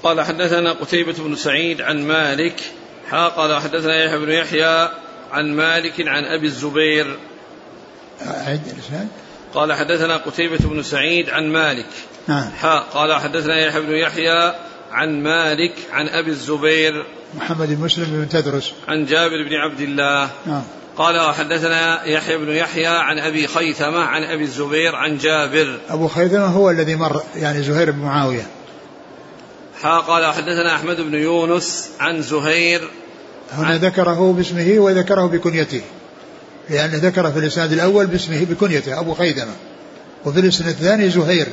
[0.02, 2.60] قال حدثنا قتيبة بن سعيد عن مالك
[3.10, 4.88] حا قال حدثنا يحيى بن يحيى
[5.32, 7.18] عن مالك عن أبي الزبير.
[8.26, 8.62] عد
[9.54, 11.86] قال حدثنا قتيبة بن سعيد عن مالك.
[12.28, 14.54] نعم حا قال حدثنا يحيى بن يحيى
[14.92, 17.06] عن مالك عن أبي الزبير.
[17.34, 18.72] محمد بن مسلم بن تدرس.
[18.88, 20.30] عن جابر بن عبد الله.
[20.46, 20.62] نعم.
[20.96, 25.78] قال وحدثنا يحيى بن يحيى عن أبي خيثمة عن أبي الزبير عن جابر.
[25.90, 28.46] أبو خيثمة هو الذي مر يعني زهير بن معاوية.
[29.82, 32.90] حا قال حدثنا أحمد بن يونس عن زهير.
[33.52, 35.82] هنا عن ذكره باسمه وذكره بكنيته.
[36.70, 39.52] لأن ذكر في الإسناد الأول باسمه بكنيته أبو خيثمة
[40.24, 41.46] وفي الإسناد الثاني زهير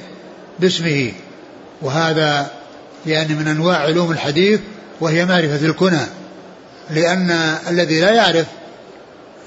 [0.60, 1.12] باسمه.
[1.82, 2.52] وهذا
[3.06, 4.60] يعني من أنواع علوم الحديث
[5.02, 6.06] وهي معرفة الكنى
[6.90, 7.32] لأن
[7.70, 8.46] الذي لا يعرف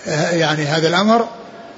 [0.08, 1.28] آه، يعني هذا الأمر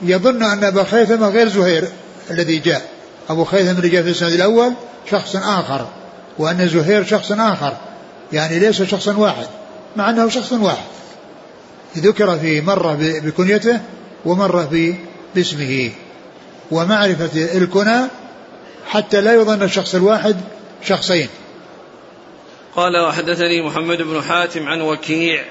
[0.03, 1.89] يظن أن أبا خيثمة غير زهير
[2.31, 2.83] الذي جاء.
[3.31, 4.73] أبو خيثمة اللي جاء في الإسناد الأول
[5.11, 5.87] شخص آخر
[6.39, 7.77] وأن زهير شخص آخر
[8.33, 9.47] يعني ليس شخصا واحد
[9.97, 10.85] مع أنه شخص واحد.
[11.99, 13.81] ذكر في مرة بكنيته
[14.25, 14.95] ومرة
[15.35, 15.91] باسمه.
[16.71, 18.07] ومعرفة الكنى
[18.87, 20.37] حتى لا يظن الشخص الواحد
[20.83, 21.29] شخصين.
[22.77, 25.45] قال وحدثني محمد بن حاتم عن وكيع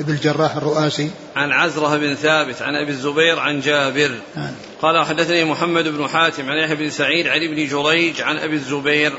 [0.00, 1.10] ابن الجراح الرؤاسي.
[1.36, 4.10] عن عزرة بن ثابت عن أبي الزبير عن جابر.
[4.36, 4.52] نعم.
[4.82, 9.12] قال وحدثني محمد بن حاتم عن يحيى بن سعيد عن ابن جريج عن أبي الزبير.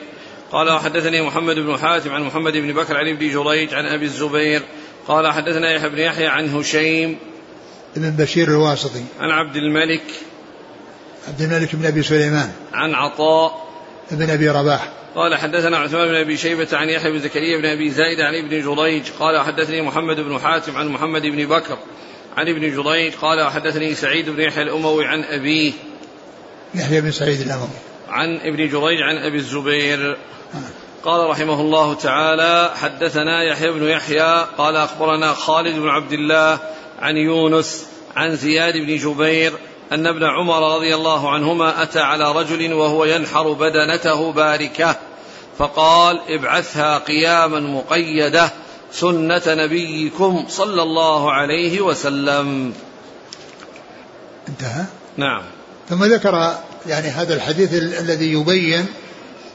[0.52, 4.62] قال وحدثني محمد بن حاتم عن محمد بن بكر عن ابن جريج عن أبي الزبير.
[5.08, 7.18] قال حدثنا يحيى بن يحيى عن هشيم
[7.96, 9.04] بن بشير الواسطي.
[9.20, 10.04] عن عبد الملك
[11.28, 12.52] عبد الملك بن أبي سليمان.
[12.74, 13.66] عن عطاء
[14.12, 14.90] بن أبي رباح.
[15.16, 18.50] قال حدثنا عثمان بن أبي شيبة عن يحيى بن زكريا بن أبي زايد عن ابن
[18.50, 21.78] جريج قال حدثني محمد بن حاتم عن محمد بن بكر
[22.38, 25.74] عن ابن جريج قال حدثني سعيد بن يحيى الأموي عن أبيه
[26.76, 27.68] يحيى بن سعيد الأموي.
[28.10, 30.12] عن ابن جريج عن أبي الزبير.
[30.12, 30.85] آه.
[31.06, 36.60] قال رحمه الله تعالى حدثنا يحيى بن يحيى قال أخبرنا خالد بن عبد الله
[37.00, 39.54] عن يونس عن زياد بن جبير
[39.92, 44.96] أن ابن عمر رضي الله عنهما أتى على رجل وهو ينحر بدنته باركة
[45.58, 48.52] فقال ابعثها قياما مقيدة
[48.92, 52.74] سنة نبيكم صلى الله عليه وسلم.
[54.48, 54.86] انتهى؟
[55.18, 55.44] نعم.
[55.90, 56.56] ثم ذكر
[56.88, 58.86] يعني هذا الحديث الذي يبين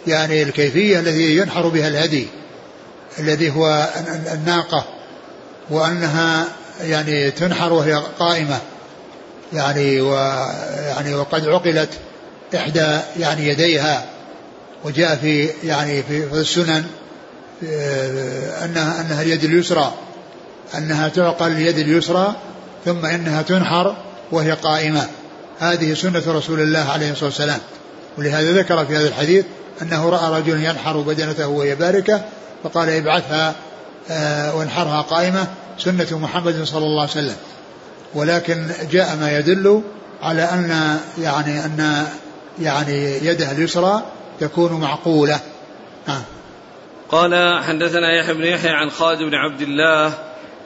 [0.06, 2.26] يعني الكيفية التي ينحر بها الهدي
[3.18, 3.88] الذي هو
[4.32, 4.84] الناقة
[5.70, 6.46] وأنها
[6.82, 8.58] يعني تنحر وهي قائمة.
[9.52, 11.88] يعني ويعني وقد عقلت
[12.54, 14.04] إحدى يعني يديها
[14.84, 16.84] وجاء في يعني في السنن
[18.64, 19.94] أنها أنها اليد اليسرى
[20.78, 22.34] أنها تعقل اليد اليسرى
[22.84, 23.96] ثم إنها تنحر
[24.32, 25.06] وهي قائمة.
[25.58, 27.60] هذه سنة رسول الله عليه الصلاة والسلام.
[28.18, 29.44] ولهذا ذكر في هذا الحديث
[29.82, 32.24] أنه رأى رجلا ينحر بدنته وهي باركة
[32.64, 33.54] فقال ابعثها
[34.10, 35.46] آه، وانحرها قائمة
[35.78, 37.36] سنة محمد صلى الله عليه وسلم.
[38.14, 39.82] ولكن جاء ما يدل
[40.22, 42.06] على أن يعني أن
[42.60, 44.02] يعني يده اليسرى
[44.40, 45.40] تكون معقولة.
[46.08, 46.22] آه.
[47.08, 50.14] قال حدثنا يحيى بن يحيى عن خالد بن عبد الله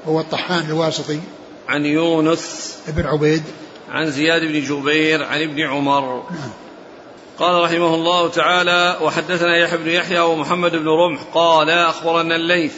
[0.09, 1.20] هو الطحان الواسطي.
[1.68, 3.42] عن يونس بن عبيد.
[3.90, 6.22] عن زياد بن جبير عن ابن عمر.
[6.31, 6.50] نعم.
[7.38, 11.20] قال رحمه الله تعالى وحدثنا يحيى بن يحيى ومحمد بن رمح.
[11.35, 12.73] قال أخبرنا الليث.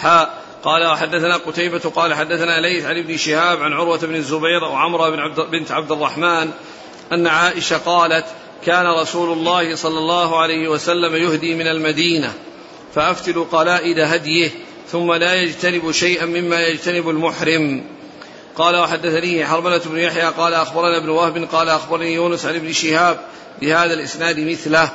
[0.00, 1.78] حاء قال وحدثنا قتيبة.
[1.78, 5.92] قال حدثنا ليث عن ابن شهاب عن عروة بن الزبير وعمرة بن عبد بنت عبد
[5.92, 6.50] الرحمن
[7.12, 8.24] أن عائشة قالت
[8.66, 12.32] كان رسول الله صلى الله عليه وسلم يهدي من المدينة
[12.94, 14.50] فأفتل قلائد هديه
[14.88, 17.84] ثم لا يجتنب شيئا مما يجتنب المحرم.
[18.60, 23.20] قال وحدثني حرملة بن يحيى قال أخبرنا ابن وهب قال أخبرني يونس عن ابن شهاب
[23.60, 24.92] بهذا الإسناد مثله.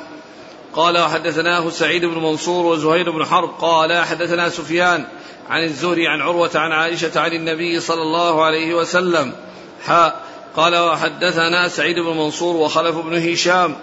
[0.72, 5.04] قال وحدثناه سعيد بن منصور وزهير بن حرب قال حدثنا سفيان
[5.48, 9.32] عن الزهري عن عروة عن عائشة عن النبي صلى الله عليه وسلم.
[9.86, 10.22] حاء
[10.56, 13.76] قال وحدثنا سعيد بن منصور وخلف بن هشام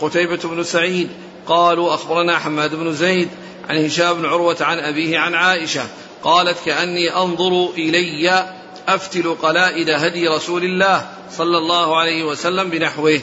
[0.00, 1.08] وقتيبة بن سعيد
[1.46, 3.28] قالوا أخبرنا حماد بن زيد
[3.68, 5.82] عن هشام بن عروة عن أبيه عن عائشة
[6.22, 13.20] قالت كأني أنظر إلي أفتل قلائد هدي رسول الله صلى الله عليه وسلم بنحوه.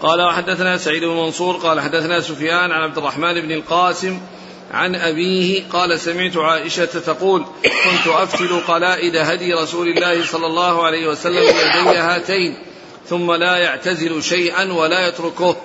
[0.00, 4.20] قال وحدثنا سعيد بن منصور قال حدثنا سفيان عن عبد الرحمن بن القاسم
[4.70, 11.06] عن أبيه قال سمعت عائشة تقول كنت أفتل قلائد هدي رسول الله صلى الله عليه
[11.06, 12.58] وسلم بيدي هاتين
[13.06, 15.56] ثم لا يعتزل شيئا ولا يتركه.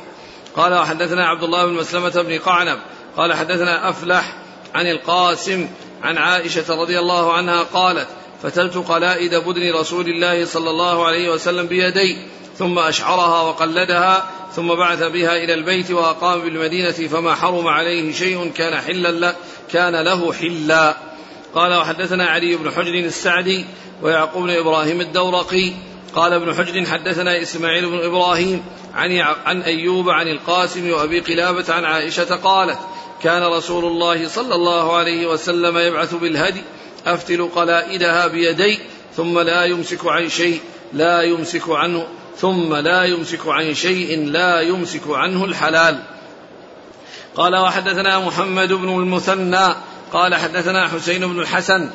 [0.56, 2.80] قال وحدثنا عبد الله بن مسلمة بن قعنب
[3.18, 4.36] قال حدثنا أفلح
[4.76, 5.68] عن القاسم
[6.04, 8.08] عن عائشة رضي الله عنها قالت
[8.46, 12.18] فتلت قلائد بدن رسول الله صلى الله عليه وسلم بيدي
[12.58, 18.82] ثم أشعرها وقلدها ثم بعث بها إلى البيت وأقام بالمدينة فما حرم عليه شيء كان
[18.82, 19.36] حلا
[19.74, 20.96] كان له حلا.
[21.56, 23.66] قال وحدثنا علي بن حجر السعدي
[24.02, 25.72] ويعقوب بن إبراهيم الدورقي.
[26.16, 29.12] قال ابن حجر حدثنا إسماعيل بن إبراهيم عن,
[29.46, 32.80] عن أيوب عن القاسم وأبي قلابة عن عائشة قالت
[33.24, 36.62] كان رسول الله صلى الله عليه وسلم يبعث بالهدي
[37.06, 38.80] أفتل قلائدها بيدي
[39.15, 40.60] ثم لا يمسك عن شيء
[40.94, 46.00] لا يمسك عنه ثم لا يمسك عن شيء لا يمسك عنه الحلال.
[47.36, 49.76] قال وحدثنا محمد بن المثنى
[50.13, 51.89] قال حدثنا حسين بن الحسن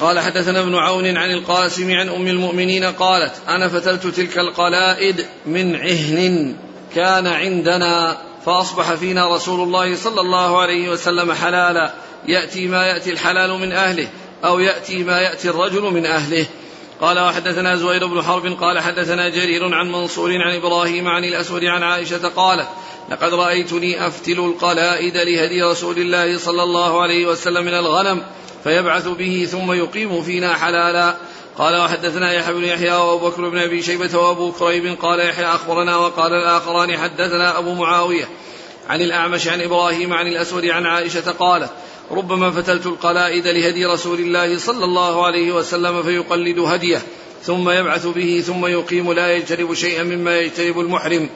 [0.00, 5.76] قال حدثنا ابن عون عن القاسم عن أم المؤمنين قالت أنا فتلت تلك القلائد من
[5.76, 6.56] عهن
[6.94, 11.92] كان عندنا فأصبح فينا رسول الله صلى الله عليه وسلم حلالا.
[12.26, 14.08] يأتي ما يأتي الحلال من أهله
[14.44, 16.46] أو يأتي ما يأتي الرجل من أهله.
[17.00, 21.82] قال وحدثنا زهير بن حرب قال حدثنا جرير عن منصور عن إبراهيم عن الأسود عن
[21.82, 22.68] عائشة قالت
[23.10, 28.22] لقد رأيتني أفتل القلائد لهدي رسول الله صلى الله عليه وسلم من الغنم
[28.64, 31.16] فيبعث به ثم يقيم فينا حلالا.
[31.58, 35.96] قال وحدثنا يحيى بن يحيى وأبو بكر بن أبي شيبة وأبو كريب قال يحيى أخبرنا
[35.96, 38.28] وقال الآخران حدثنا أبو معاوية
[38.88, 41.70] عن الأعمش عن إبراهيم عن الأسود عن عائشة قالت
[42.10, 47.02] ربما فتلت القلائد لهدي رسول الله صلى الله عليه وسلم فيقلد هديه
[47.42, 51.28] ثم يبعث به ثم يقيم لا يجتنب شيئا مما يجتنب المحرم.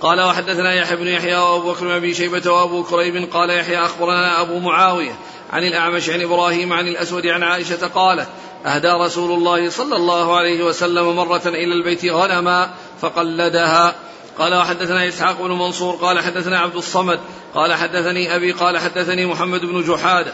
[0.00, 4.40] قال وحدثنا يحيى بن يحيى وأبو بكر بن ابي شيبة وأبو كريب قال يحيى أخبرنا
[4.40, 5.18] أبو معاوية
[5.52, 8.28] عن الأعمش عن إبراهيم عن الأسود عن عائشة قالت
[8.66, 13.94] أهدى رسول الله صلى الله عليه وسلم مرة إلى البيت غنما فقلدها.
[14.38, 17.20] قال وحدثنا إسحاق بن منصور قال حدثنا عبد الصمد
[17.54, 20.32] قال حدثني أبي قال حدثني محمد بن جحادة.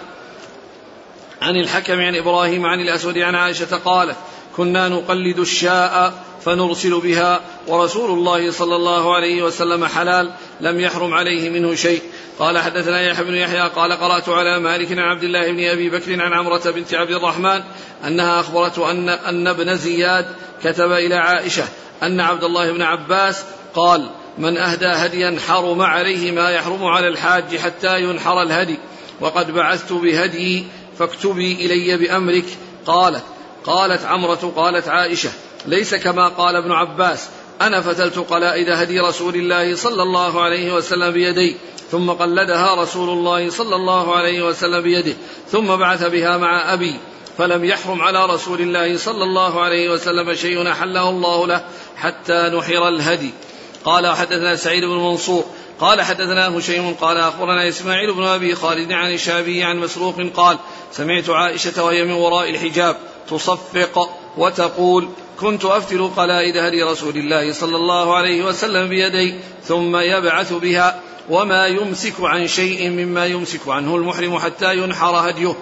[1.43, 4.17] عن الحكم عن إبراهيم عن الأسود عن عائشة قالت
[4.57, 6.13] كنا نقلد الشاء
[6.45, 12.03] فنرسل بها ورسول الله صلى الله عليه وسلم حلال لم يحرم عليه منه شيء.
[12.39, 16.23] قال حدثنا يحيى بن يحيى قال قرأت على مالك عن عبد الله بن أبي بكر
[16.23, 17.63] عن عمرة بنت عبد الرحمن
[18.07, 20.27] أنها أخبرته أن أن ابن زياد
[20.65, 21.65] كتب إلى عائشة
[22.03, 27.57] أن عبد الله بن عباس قال من أهدى هديا حرم عليه ما يحرم على الحاج
[27.57, 28.79] حتى ينحر الهدي.
[29.21, 30.65] وقد بعثت بهدي
[30.99, 32.47] فاكتبي إلي بأمرك.
[32.87, 33.25] قالت
[33.65, 35.31] قالت عمرة قالت عائشة
[35.67, 37.29] ليس كما قال ابن عباس
[37.61, 41.57] أنا فتلت قلائد هدي رسول الله صلى الله عليه وسلم بيدي
[41.91, 45.15] ثم قلدها رسول الله صلى الله عليه وسلم بيده
[45.51, 46.95] ثم بعث بها مع أبي
[47.39, 51.65] فلم يحرم على رسول الله صلى الله عليه وسلم شيء أحله الله له
[51.97, 53.31] حتى نحر الهدي.
[53.85, 55.45] قال حدثنا سعيد بن منصور
[55.81, 60.59] قال حدثنا هشيم قال أخبرنا إسماعيل بن أبي خالد عن الشعبي عن مسروق قال
[60.93, 62.97] سمعت عائشة وهي من وراء الحجاب
[63.29, 65.09] تصفق وتقول
[65.41, 69.35] كنت افتل قلائد هدي رسول الله صلى الله عليه وسلم بيدي
[69.65, 71.01] ثم يبعث بها
[71.31, 75.55] وما يمسك عن شيء مما يمسك عنه المحرم حتى ينحر هديه.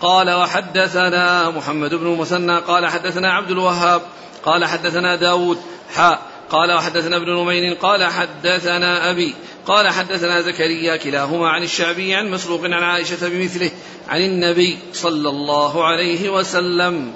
[0.00, 4.02] قال وحدثنا محمد بن المثنى قال حدثنا عبد الوهاب
[4.44, 5.58] قال حدثنا داود
[5.94, 9.34] حاء قال وحدثنا ابن نمير قال حدثنا أبي
[9.66, 13.70] قال حدثنا زكريا كلاهما عن الشعبي عن مسروق عن عائشة بمثله
[14.08, 17.12] عن النبي صلى الله عليه وسلم.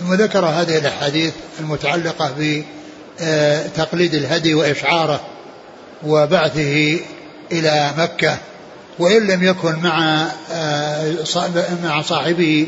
[0.00, 2.34] ثم ذكر هذه الأحاديث المتعلقة
[3.20, 5.20] بتقليد الهدي وإشعاره
[6.06, 7.00] وبعثه
[7.52, 8.38] إلى مكة
[8.98, 10.26] وإن لم يكن مع
[11.84, 12.66] مع صاحبه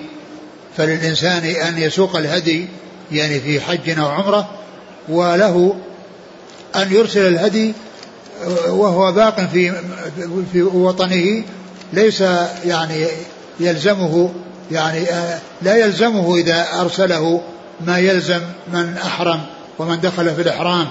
[0.77, 2.69] فللإنسان أن يسوق الهدي
[3.13, 4.64] يعني في حج أو عمرة
[5.09, 5.77] وله
[6.77, 7.75] أن يرسل الهدي
[8.69, 9.73] وهو باق في
[10.53, 11.45] في وطنه
[11.93, 12.21] ليس
[12.65, 13.07] يعني
[13.61, 14.31] يلزمه
[14.71, 17.43] يعني آه، لا يلزمه إذا أرسله
[17.87, 18.41] ما يلزم
[18.73, 19.41] من أحرم
[19.79, 20.87] ومن دخل في الإحرام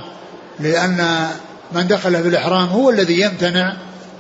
[0.60, 1.28] لأن
[1.72, 3.74] من دخل في الإحرام هو الذي يمتنع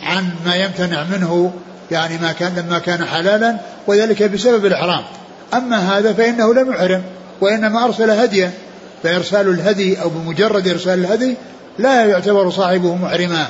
[0.04, 1.54] عن ما يمتنع منه
[1.92, 5.04] يعني ما كان لما كان حلالا وذلك بسبب الإحرام.
[5.54, 7.04] أما هذا فإنه لم يحرم
[7.42, 8.52] وإنما أرسل هديا.
[9.04, 11.36] فإرسال الهدي أو بمجرد إرسال الهدي
[11.80, 13.48] لا يعتبر صاحبه محرما.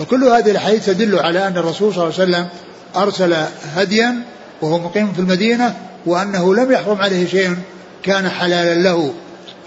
[0.00, 2.48] وكل هذه الحديث تدل على أن الرسول صلى الله عليه وسلم
[2.96, 3.34] أرسل
[3.76, 4.14] هديا
[4.62, 5.74] وهو مقيم في المدينة
[6.06, 7.56] وأنه لم يحرم عليه شيء
[8.02, 9.14] كان حلالا له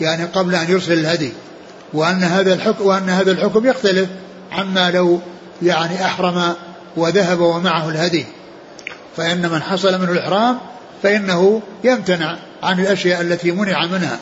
[0.02, 1.32] يعني قبل أن يرسل الهدي.
[1.94, 4.10] وأن هذا الحكم وأن هذا الحكم يختلف
[4.52, 5.20] عما لو
[5.62, 6.54] يعني أحرم
[6.98, 8.26] وذهب ومعه الهدي.
[9.18, 10.58] فإن من حصل منه الإحرام
[11.04, 14.18] فإنه يمتنع عن الأشياء التي منع منها.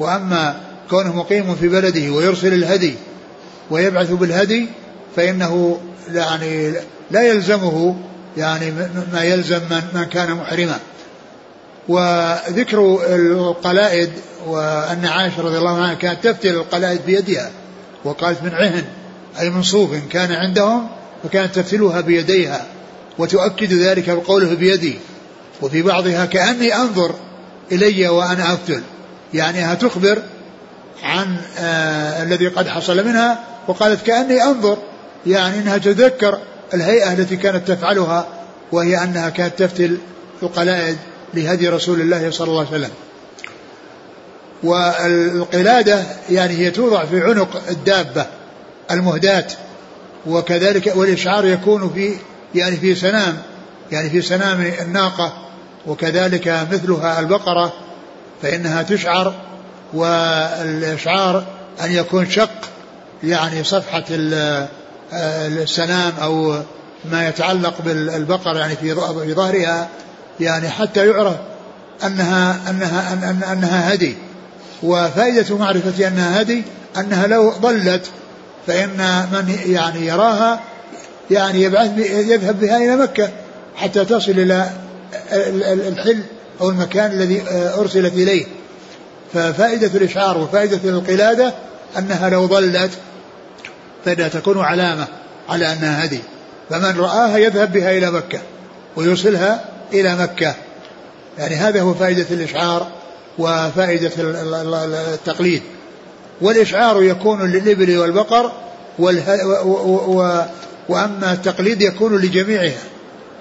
[0.00, 2.94] وأما كونه مقيم في بلده ويرسل الهدي
[3.70, 4.68] ويبعث بالهدي
[5.16, 5.80] فإنه
[6.12, 6.72] يعني
[7.10, 7.96] لا يلزمه
[8.36, 8.72] يعني
[9.12, 9.60] ما يلزم
[9.94, 10.78] من, كان محرما.
[11.88, 14.10] وذكر القلائد
[14.46, 17.50] وأن عائشة رضي الله عنها كانت تفتل القلائد بيدها
[18.04, 18.84] وقالت من عهن
[19.40, 20.88] أي من صوف كان عندهم
[21.24, 22.66] فكانت تفتلها بيديها
[23.18, 24.98] وتؤكد ذلك بقوله بيدي.
[25.62, 27.14] وفي بعضها كأني أنظر
[27.72, 28.82] إلي وأنا أفتل.
[29.34, 30.22] يعني تخبر
[31.02, 34.78] عن آه الذي قد حصل منها وقالت كأني أنظر
[35.26, 36.38] يعني أنها تذكر
[36.74, 38.26] الهيئة التي كانت تفعلها
[38.72, 39.98] وهي أنها كانت تفتل
[40.42, 40.96] القلائد
[41.34, 42.90] لهدي رسول الله صلى الله عليه وسلم.
[44.62, 48.26] والقلادة يعني هي توضع في عنق الدابة
[48.90, 49.46] المهداة
[50.26, 52.16] وكذلك والإشعار يكون في
[52.54, 53.38] يعني في سنام
[53.92, 55.32] يعني في سنام الناقة
[55.86, 57.72] وكذلك مثلها البقرة
[58.42, 59.34] فإنها تشعر
[59.92, 61.44] والإشعار
[61.84, 62.50] أن يكون شق
[63.24, 64.04] يعني صفحة
[65.12, 66.58] السنام أو
[67.04, 68.94] ما يتعلق بالبقر يعني في
[69.34, 69.88] ظهرها
[70.40, 71.36] يعني حتى يعرف
[72.04, 74.16] أنها أنها أن أنها هدي.
[74.82, 76.62] وفائدة معرفة أنها هدي
[76.96, 78.06] أنها لو ضلت
[78.66, 80.60] فإن من يعني يراها
[81.30, 83.30] يعني يبعث يذهب بها إلى مكة
[83.76, 84.70] حتى تصل إلى
[85.88, 86.22] الحل.
[86.60, 87.42] أو المكان الذي
[87.78, 88.46] أرسلت إليه
[89.34, 91.54] ففائدة الإشعار وفائدة القلادة
[91.98, 92.90] أنها لو ضلت
[94.04, 95.06] فإنها تكون علامة
[95.48, 96.20] على أنها هدي.
[96.70, 98.40] فمن رآها يذهب بها إلى مكة
[98.96, 100.54] ويوصلها إلى مكة.
[101.38, 102.86] يعني هذا هو فائدة الإشعار
[103.38, 104.10] وفائدة
[105.14, 105.62] التقليد.
[106.40, 108.52] والإشعار يكون للإبل والبقر
[108.98, 110.42] والها و
[110.88, 112.82] وأما التقليد يكون لجميعها.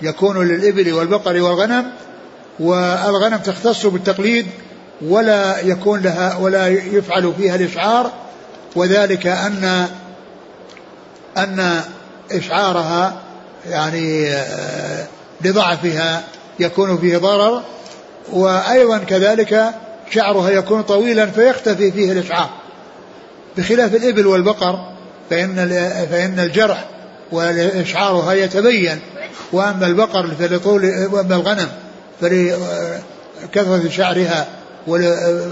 [0.02, 1.86] يكون للإبل والبقر والغنم
[2.60, 4.48] والغنم تختص بالتقليد
[5.02, 8.12] ولا يكون لها ولا يفعل فيها الإشعار
[8.76, 9.88] وذلك أن
[11.38, 11.82] أن
[12.32, 13.14] إشعارها
[13.70, 15.06] يعني آه،
[15.42, 16.24] لضعفها
[16.60, 17.64] يكون فيه ضرر
[18.32, 19.72] وأيضا كذلك
[20.12, 22.50] شعرها يكون طويلا فيختفي فيه الإشعار.
[23.58, 24.94] بخلاف الإبل والبقر
[25.30, 25.56] فإن
[26.12, 26.86] فإن الجرح
[27.32, 29.00] وإشعارها يتبين
[29.52, 31.68] وأما البقر فلطول وأما الغنم
[32.22, 34.48] فلكثرة شعرها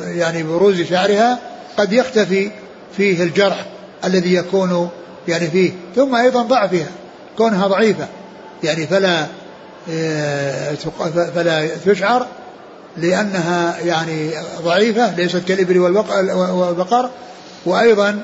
[0.06, 1.40] يعني بروز شعرها
[1.78, 2.52] قد يختفي
[2.98, 3.66] فيه الجرح
[4.06, 4.90] الذي يكون
[5.28, 6.88] يعني فيه ثم أيضا ضعفها
[7.38, 8.08] كونها ضعيفة.
[8.64, 9.28] يعني فلا
[9.92, 10.76] آه،
[11.36, 12.28] فلا تشعر
[12.98, 14.30] لأنها يعني
[14.62, 17.10] ضعيفة ليست كالإبل والبقر.
[17.66, 18.24] وأيضا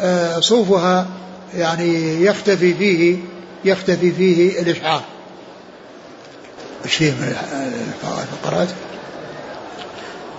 [0.00, 1.06] آه، صوفها
[1.54, 3.16] يعني يختفي فيه
[3.64, 5.02] يختفي فيه الإشعار.
[6.86, 7.36] شيء من
[8.22, 8.68] الفقرات.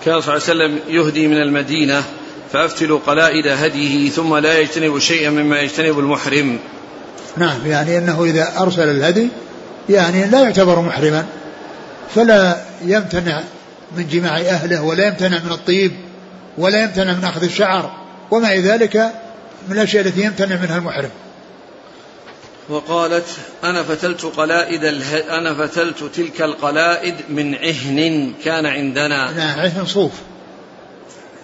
[0.05, 2.03] كان صلى الله عليه وسلم يهدي من المدينة
[2.53, 6.59] فأفتل قلائد هديه ثم لا يجتنب شيئا مما يجتنب المحرم.
[7.37, 9.27] نعم يعني أنه إذا أرسل الهدي
[9.89, 11.25] يعني لا يعتبر محرما
[12.15, 13.43] فلا يمتنع
[13.97, 15.91] من جماع أهله ولا يمتنع من الطيب
[16.57, 17.91] ولا يمتنع من أخذ الشعر
[18.31, 18.95] ومع ذلك
[19.69, 21.09] من الأشياء التي يمتنع منها المحرم.
[22.69, 23.25] وقالت
[23.63, 25.37] أنا فتلت قلائد اله...
[25.37, 29.31] أنا فتلت تلك القلائد من عهن كان عندنا.
[29.31, 30.11] نعم عهن صوف.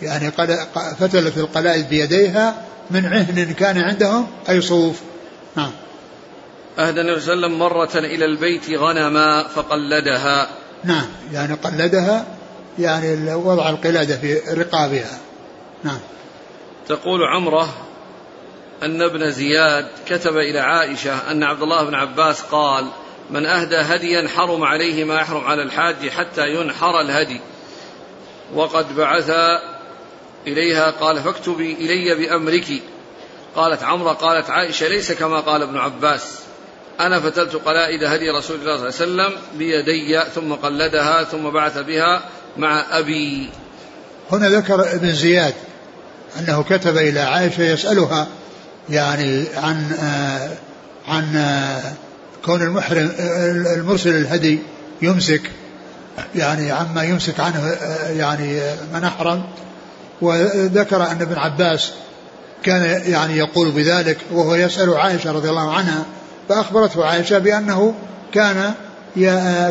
[0.01, 0.31] يعني
[0.99, 4.99] فتلت القلائد بيديها من عهن كان عندهم أي صوف.
[5.55, 5.71] نعم.
[6.79, 10.49] أهدى النبي صلى الله عليه وسلم مرة إلى البيت غنما فقلدها.
[10.83, 11.05] نعم.
[11.33, 12.25] يعني قلدها
[12.79, 15.19] يعني وضع القلادة في رقابها.
[15.83, 15.99] نعم.
[16.87, 17.88] تقول عمرة
[18.83, 22.85] أن ابن زياد كتب إلى عائشة أن عبد الله بن عباس قال
[23.29, 27.41] من أهدى هديا حرم عليه ما يحرم على الحاج حتى ينحر الهدي.
[28.53, 29.31] وقد بعث
[30.47, 32.67] إليها قال فاكتبي إلي بأمرك
[33.55, 36.39] قالت عمرة قالت عائشة ليس كما قال ابن عباس.
[36.99, 41.77] أنا فتلت قلائد هدي رسول الله صلى الله عليه وسلم بيدي ثم قلدها ثم بعث
[41.77, 42.21] بها
[42.57, 43.49] مع أبي
[44.31, 45.53] هنا ذكر ابن زياد
[46.39, 48.27] أنه كتب إلى عائشة يسألها
[48.89, 50.49] يعني عن آه
[51.07, 51.81] عن آه
[52.45, 53.11] كون المحرم
[53.77, 54.59] المرسل الهدي
[55.01, 55.41] يمسك
[56.35, 58.59] يعني عما يمسك عنه آه يعني
[58.93, 59.43] من أحرم.
[60.21, 61.91] وذكر أن ابن عباس
[62.63, 66.05] كان يعني يقول بذلك وهو يسأل عائشة رضي الله عنها
[66.49, 67.93] فأخبرته عائشة بأنه
[68.33, 68.73] كان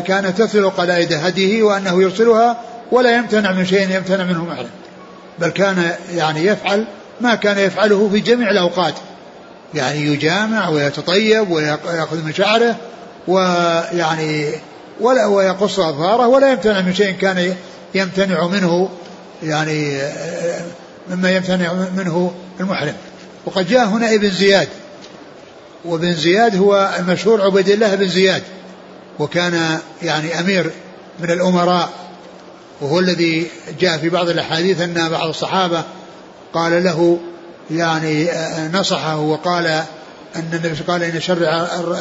[0.07, 2.61] كان تثل قلائد هديه وأنه يرسلها
[2.91, 4.69] ولا يمتنع من شيء يمتنع منه محرم.
[5.39, 6.85] بل كان يعني يفعل
[7.21, 8.93] ما كان يفعله في جميع الأوقات.
[9.73, 12.75] يعني يجامع ويتطيب ويأخذ من شعره
[13.27, 14.51] ويعني
[14.99, 17.55] ولا ويقص أظهاره ولا يمتنع من شيء كان
[17.95, 18.89] يمتنع منه
[19.43, 20.01] يعني
[21.09, 22.93] مما يمتنع منه المحرم.
[23.45, 24.67] وقد جاء هنا ابن زياد
[25.85, 28.43] وابن زياد هو المشهور عبيد الله بن زياد
[29.19, 30.71] وكان يعني أمير
[31.19, 31.89] من الأمراء
[32.81, 33.47] وهو الذي
[33.79, 35.83] جاء في بعض الأحاديث أن بعض الصحابة
[36.53, 37.19] قال له
[37.71, 38.29] يعني
[38.73, 39.65] نصحه وقال
[40.35, 41.37] أن النبي قال إن شر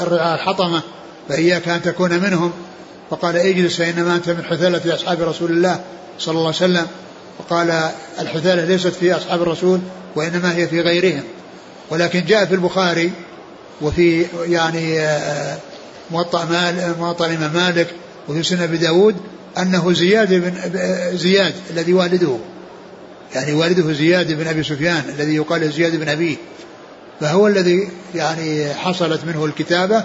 [0.03, 0.83] الرعاء الحطمة
[1.29, 2.53] فإياك أن تكون منهم.
[3.11, 5.81] فقال اجلس فإنما أنت من حثالة أصحاب رسول الله
[6.19, 6.87] صلى الله عليه وسلم.
[7.39, 7.91] وقال
[8.21, 9.81] الحثالة ليست في أصحاب الرسول
[10.17, 11.23] وإنما هي في غيرهم.
[11.91, 13.13] ولكن جاء في البخاري
[13.81, 15.01] وفي يعني
[16.11, 17.87] موطأ مال موطأ الإمام مالك
[18.29, 19.17] وفي سنة أبي داود
[19.59, 20.55] أنه زياد بن
[21.17, 22.39] زياد الذي والده.
[23.35, 26.37] يعني والده زياد بن أبي سفيان الذي يقال زياد بن أبيه
[27.21, 30.05] فهو الذي يعني حصلت منه الكتابة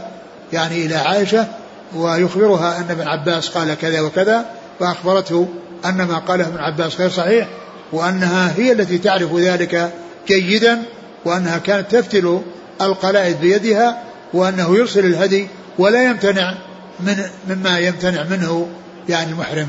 [0.54, 1.48] يعني إلى عائشة
[1.96, 4.46] ويخبرها أن ابن عباس قال كذا وكذا
[4.80, 5.48] فأخبرته
[5.86, 7.48] أن ما قاله ابن عباس غير صحيح
[7.92, 9.92] وأنها هي التي تعرف ذلك
[10.28, 10.84] جيدا
[11.26, 12.42] وأنها كانت تفتل
[12.82, 14.04] القلائد بيدها
[14.34, 15.48] وأنه يرسل الهدي
[15.78, 16.54] ولا يمتنع
[17.00, 17.16] من
[17.50, 18.68] مما يمتنع منه
[19.10, 19.68] يعني المحرم.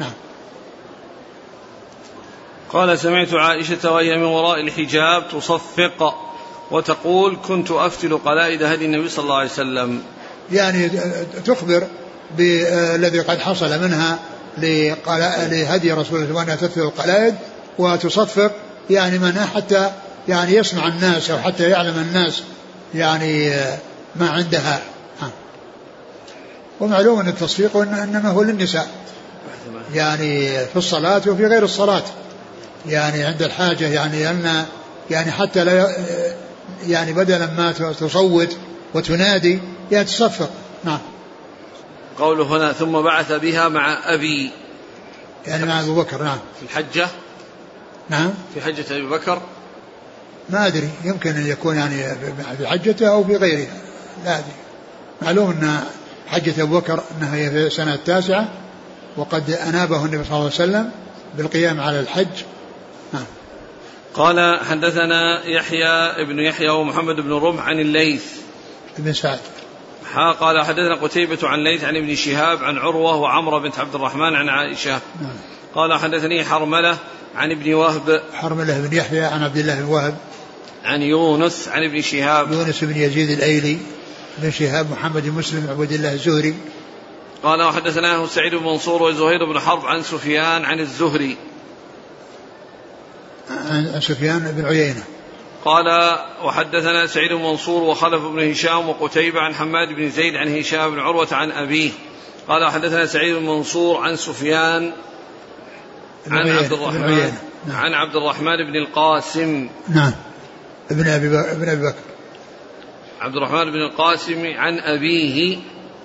[0.00, 0.12] نعم.
[2.72, 6.14] قال سمعت عائشة وهي من وراء الحجاب تصفق
[6.70, 10.02] وتقول كنت أفتل قلائد هدي النبي صلى الله عليه وسلم.
[10.52, 10.90] يعني
[11.44, 11.86] تخبر
[12.38, 14.18] بالذي قد حصل منها
[14.58, 17.34] لهدي رسول الله وانها تتبع القلائد
[17.78, 18.52] وتصفق
[18.90, 19.90] يعني منها حتى
[20.28, 22.42] يعني يسمع الناس أو حتى يعلم الناس
[22.94, 23.50] يعني
[24.16, 24.82] ما عندها.
[26.80, 28.88] ومعلوم أن التصفيق إنما هو للنساء.
[29.94, 32.02] يعني في الصلاة وفي غير الصلاة.
[32.86, 34.66] يعني عند الحاجة يعني أن
[35.10, 35.96] يعني حتى لا
[36.86, 38.56] يعني بدلا ما تصوت
[38.94, 39.58] وتنادي
[39.90, 40.50] يعني تصفق.
[40.84, 40.98] نعم.
[42.18, 44.50] قوله هنا ثم بعث بها مع أبي
[45.46, 46.38] يعني مع أبو بكر نعم.
[46.60, 47.08] في الحجة؟
[48.10, 48.30] نعم.
[48.54, 49.40] في حجة أبي بكر؟
[50.50, 52.14] ما أدري يمكن أن يكون يعني
[52.58, 53.74] في حجته أو في غيرها.
[54.24, 54.52] لا أدري.
[55.22, 55.80] معلوم أن
[56.26, 58.48] حجة أبو بكر أنها هي في السنة التاسعة
[59.16, 60.90] وقد أنابه النبي صلى الله عليه وسلم
[61.36, 62.44] بالقيام على الحج
[64.14, 65.86] قال حدثنا يحيى
[66.22, 68.24] ابن يحيى ومحمد بن رمح عن الليث.
[68.98, 69.40] بن سعد.
[70.40, 74.48] قال حدثنا قتيبة عن ليث عن ابن شهاب عن عروة وعمرة بنت عبد الرحمن عن
[74.48, 74.90] عائشة.
[74.90, 75.36] نعم.
[75.74, 76.98] قال حدثني حرملة
[77.36, 78.22] عن ابن وهب.
[78.34, 80.16] حرملة بن يحيى عن عبد الله بن وهب.
[80.84, 82.52] عن يونس عن ابن شهاب.
[82.52, 83.78] يونس بن يزيد الأيلي.
[84.38, 86.54] بن شهاب محمد بن مسلم عبد الله الزهري.
[87.42, 91.36] قال وحدثناه سعيد بن منصور وزهير بن حرب عن سفيان عن الزهري.
[93.50, 95.04] عن سفيان بن عيينة.
[95.64, 100.90] قال وحدثنا سعيد بن منصور وخلف بن هشام وقتيبة عن حماد بن زيد عن هشام
[100.90, 101.90] بن عروة عن أبيه.
[102.48, 104.92] قال وحدثنا سعيد بن منصور عن سفيان
[106.30, 107.32] عن عبد الرحمن
[107.66, 107.76] نعم.
[107.76, 109.68] عن عبد الرحمن بن القاسم.
[109.88, 110.12] نعم.
[110.90, 111.98] ابن أبي بكر ابن أبي بكر.
[113.20, 115.58] عبد الرحمن بن القاسم عن أبيه.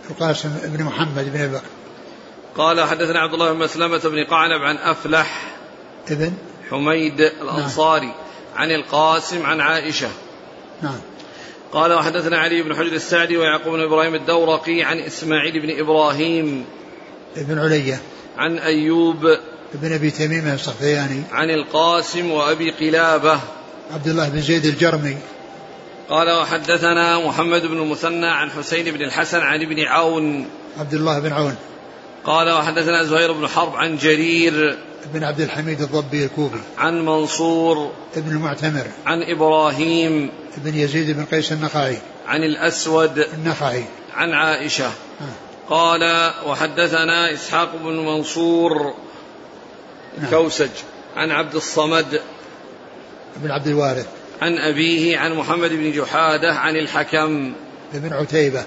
[0.10, 1.68] القاسم بن محمد بن أبي بكر.
[2.58, 5.56] قال حدثنا عبد الله بن مسلمة بن قعنب عن أفلح.
[6.12, 6.34] ابن
[6.72, 8.16] حميد الأنصاري نعم.
[8.56, 10.10] عن القاسم عن عائشة.
[10.82, 11.00] نعم.
[11.74, 16.66] قال وحدثنا علي بن حجر السعدي ويعقوب بن إبراهيم الدورقي عن إسماعيل بن إبراهيم
[17.38, 18.02] ابن علية
[18.38, 19.26] عن أيوب
[19.74, 21.24] ابن أبي تميم الصفياني.
[21.32, 23.40] عن القاسم وأبي قلابة.
[23.94, 25.18] عبد الله بن زيد الجرمي.
[26.10, 30.50] قال وحدثنا محمد بن المثنى عن حسين بن الحسن عن ابن عون.
[30.80, 31.56] عبد الله بن عون.
[32.26, 34.78] قال وحدثنا زهير بن حرب عن جرير.
[35.14, 36.60] بن عبد الحميد الضبي الكوفي.
[36.78, 37.92] عن منصور.
[38.18, 38.86] ابن المعتمر.
[39.06, 40.30] عن إبراهيم.
[40.58, 41.98] بن يزيد بن قيس النخعي.
[42.28, 43.20] عن الأسود.
[43.34, 43.84] النخعي.
[44.16, 44.86] عن عائشة.
[44.86, 45.70] آه.
[45.70, 48.94] قال وحدثنا إسحاق بن منصور.
[50.24, 50.70] الكوسج
[51.16, 52.22] عن عبد الصمد.
[53.36, 54.08] بن عبد الوارث.
[54.42, 57.54] عن أبيه عن محمد بن جحادة عن الحكم.
[57.94, 58.64] بن عتيبة.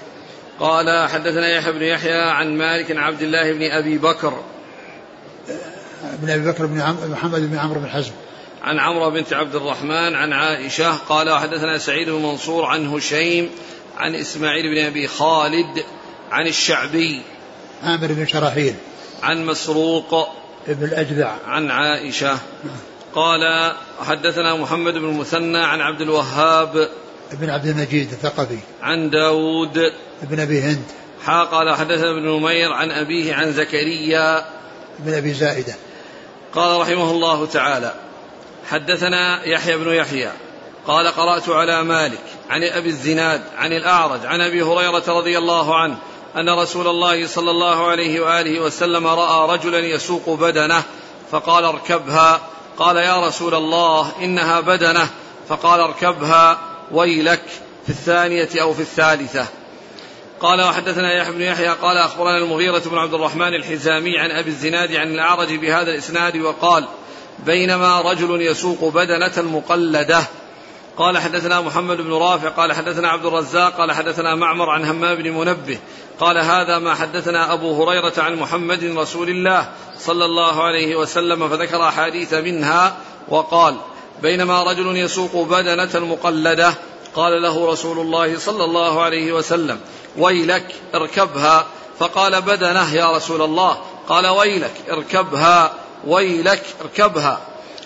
[0.59, 4.43] قال حدثنا يحيى بن يحيى عن مالك عن عبد الله بن أبي بكر.
[6.03, 8.11] بن أبي بكر بن عم محمد بن عمرو بن حزم.
[8.63, 13.49] عن عمرو بنت عبد الرحمن عن عائشة قال حدثنا سعيد بن منصور عن هشيم
[13.97, 15.83] عن إسماعيل بن أبي خالد
[16.31, 17.21] عن الشعبي
[17.83, 18.75] عامر بن شراحيل.
[19.23, 20.27] عن مسروق
[20.67, 21.31] ابن الأجدع.
[21.47, 22.37] عن عائشة
[23.15, 26.89] قال حدثنا محمد بن المثنى عن عبد الوهاب
[27.31, 28.57] بن عبد المجيد الثقفي.
[28.81, 29.93] عن داود
[30.23, 30.83] بن أبي هند.
[31.23, 34.45] حا قال حدثنا ابن نمير عن أبيه عن زكريا
[34.99, 35.75] بن أبي زائدة.
[36.55, 37.93] قال رحمه الله تعالى
[38.69, 40.31] حدثنا يحيى بن يحيى
[40.87, 45.97] قال قرأت على مالك عن أبي الزناد عن الأعرج عن أبي هريرة رضي الله عنه
[46.35, 50.83] أن رسول الله صلى الله عليه وآله وسلم رأى رجلا يسوق بدنه
[51.31, 52.41] فقال اركبها
[52.77, 55.09] قال يا رسول الله إنها بدنه
[55.49, 56.59] فقال اركبها
[56.91, 57.43] ويلك
[57.83, 59.47] في الثانية أو في الثالثة.
[60.43, 64.95] قال وحدثنا يحيى بن يحيى قال أخبرنا المغيرة بن عبد الرحمن الحزامي عن أبي الزناد
[64.95, 66.85] عن الأعرج بهذا الإسناد وقال
[67.45, 70.23] بينما رجل يسوق بدنة مقلدة.
[70.97, 75.31] قال حدثنا محمد بن رافع قال حدثنا عبد الرزاق قال حدثنا معمر عن همام بن
[75.31, 75.77] منبه.
[76.19, 81.87] قال هذا ما حدثنا أبو هريرة عن محمد رسول الله صلى الله عليه وسلم فذكر
[81.87, 82.97] أحاديث منها
[83.29, 83.75] وقال
[84.21, 86.73] بينما رجل يسوق بدنة مقلدة
[87.15, 89.79] قال له رسول الله صلى الله عليه وسلم
[90.17, 91.65] ويلك اركبها.
[91.99, 93.77] فقال بدنه يا رسول الله.
[94.07, 95.73] قال ويلك اركبها
[96.07, 97.41] ويلك اركبها.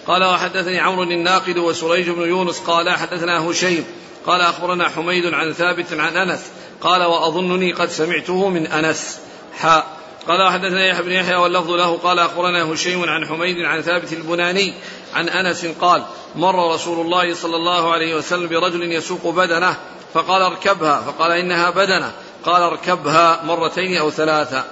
[0.07, 2.59] قال وحدثني عمرو الناقد وسريج بن يونس.
[2.59, 3.85] قال حدثنا هشيم.
[4.25, 6.41] قال أخبرنا حميد عن ثابت عن أنس.
[6.81, 9.19] قال وأظنني قد سمعته من أنس.
[9.57, 9.97] حاء
[10.27, 11.97] قال وحدثنا يحيى بن يحيى واللفظ له.
[11.97, 14.73] قال أخبرنا هشيم عن حميد عن ثابت البناني
[15.13, 16.03] عن أنس قال
[16.35, 19.77] مر رسول الله صلى الله عليه وسلم برجل يسوق بدنه
[20.13, 22.11] فقال اركبها فقال إنها بدنة.
[22.45, 24.63] قال اركبها مرتين أو ثلاثة.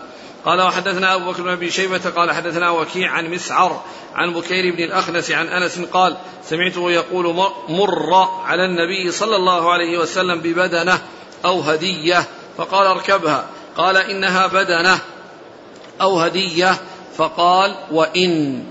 [0.46, 3.82] قال وحدثنا أبو بكر بن أبي شيبة قال حدثنا وكيع عن مسعر
[4.16, 7.26] عن بكير بن الأخنس عن أنس قال سمعته يقول
[7.70, 8.14] مر
[8.46, 11.02] على النبي صلى الله عليه وسلم ببدنة
[11.46, 12.24] أو هدية.
[12.58, 13.46] فقال اركبها.
[13.78, 15.00] قال إنها بدنة
[16.02, 16.76] أو هدية.
[17.18, 18.64] فقال وإن.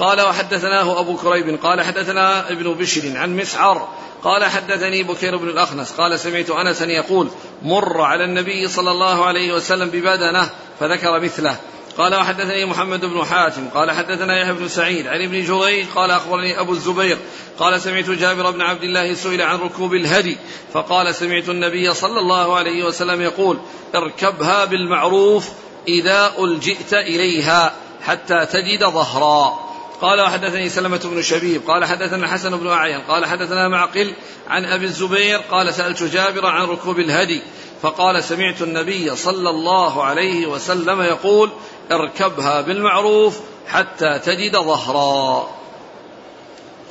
[0.00, 3.88] قال وحدثناه أبو كريب قال حدثنا ابن بشر عن مسعر
[4.24, 7.28] قال حدثني بكير بن الأخنس قال سمعت أنسا يقول
[7.62, 11.56] مر على النبي صلى الله عليه وسلم ببدنه فذكر مثله.
[11.98, 16.60] قال وحدثني محمد بن حاتم قال حدثنا يحيى بن سعيد عن ابن جريج قال أخبرني
[16.60, 17.18] أبو الزبير
[17.58, 20.36] قال سمعت جابر بن عبد الله سئل عن ركوب الهدي
[20.72, 23.58] فقال سمعت النبي صلى الله عليه وسلم يقول
[23.94, 25.48] اركبها بالمعروف
[25.88, 27.72] إذا ألجئت إليها
[28.02, 29.69] حتى تجد ظهرا.
[30.00, 34.14] قال وحدثني سلمة بن شبيب قال حدثنا الحسن بن أعين قال حدثنا معقل
[34.48, 37.42] عن أبي الزبير قال سألت جابر عن ركوب الهدي
[37.82, 41.50] فقال سمعت النبي صلى الله عليه وسلم يقول
[41.92, 45.48] اركبها بالمعروف حتى تجد ظهرا.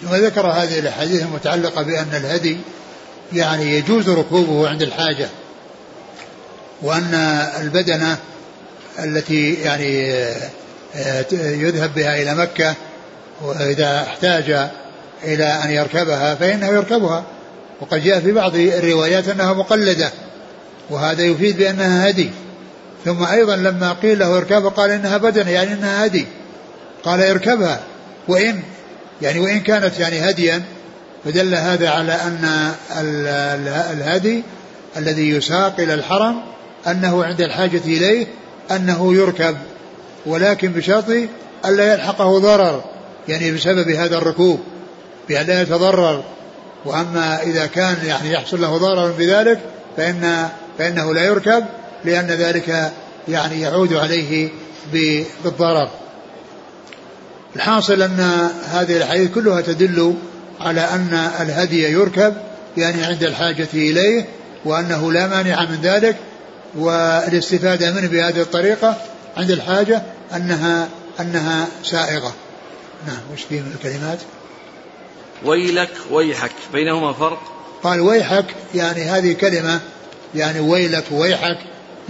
[0.01, 2.57] ثم ذكر هذه الأحاديث المتعلقة بأن الهدي
[3.33, 5.29] يعني يجوز ركوبه عند الحاجة
[6.81, 7.13] وأن
[7.61, 8.17] البدنة
[8.99, 10.13] التي يعني
[10.95, 12.75] آه، يذهب بها إلى مكة
[13.41, 14.69] وإذا احتاج
[15.23, 17.23] إلى أن يركبها فإنه يركبها.
[17.81, 20.09] وقد جاء في بعض الروايات أنها مقلدة
[20.89, 22.29] وهذا يفيد بأنها هدي.
[23.05, 26.25] ثم أيضا لما قيل له اركبها قال إنها بدن يعني إنها هدي.
[27.03, 27.79] قال اركبها
[28.27, 28.63] وإن
[29.21, 30.63] يعني وإن كانت يعني هديا
[31.25, 32.71] فدل هذا على أن
[33.93, 34.43] الهدي
[34.97, 36.41] الذي يساق إلى الحرم
[36.87, 38.27] أنه عند الحاجة إليه
[38.71, 39.57] أنه يركب.
[40.25, 41.05] ولكن بشرط
[41.65, 42.83] ألا يلحقه ضرر.
[43.29, 44.59] يعني بسبب هذا الركوب
[45.29, 46.23] بأن لا يتضرر.
[46.85, 49.59] وأما إذا كان يعني يحصل له ضرر بذلك
[49.97, 51.65] فإن فإنه لا يركب
[52.05, 52.91] لأن ذلك
[53.27, 54.49] يعني يعود عليه
[55.43, 55.89] بالضرر.
[57.55, 60.13] الحاصل أن هذه الحديث كلها تدل
[60.59, 62.33] على أن الهدي يركب
[62.77, 64.25] يعني عند الحاجة إليه
[64.65, 66.15] وأنه لا مانع من ذلك.
[66.77, 68.95] والاستفادة منه بهذه الطريقة
[69.37, 70.01] عند الحاجة
[70.35, 70.87] أنها
[71.19, 72.33] أنها سائغة.
[73.07, 74.19] نعم وش فيه من الكلمات؟
[75.45, 76.51] ويلك ويحك.
[76.73, 77.39] بينهما فرق؟
[77.83, 78.45] قال ويحك
[78.75, 79.79] يعني هذه كلمة
[80.35, 81.57] يعني ويلك ويحك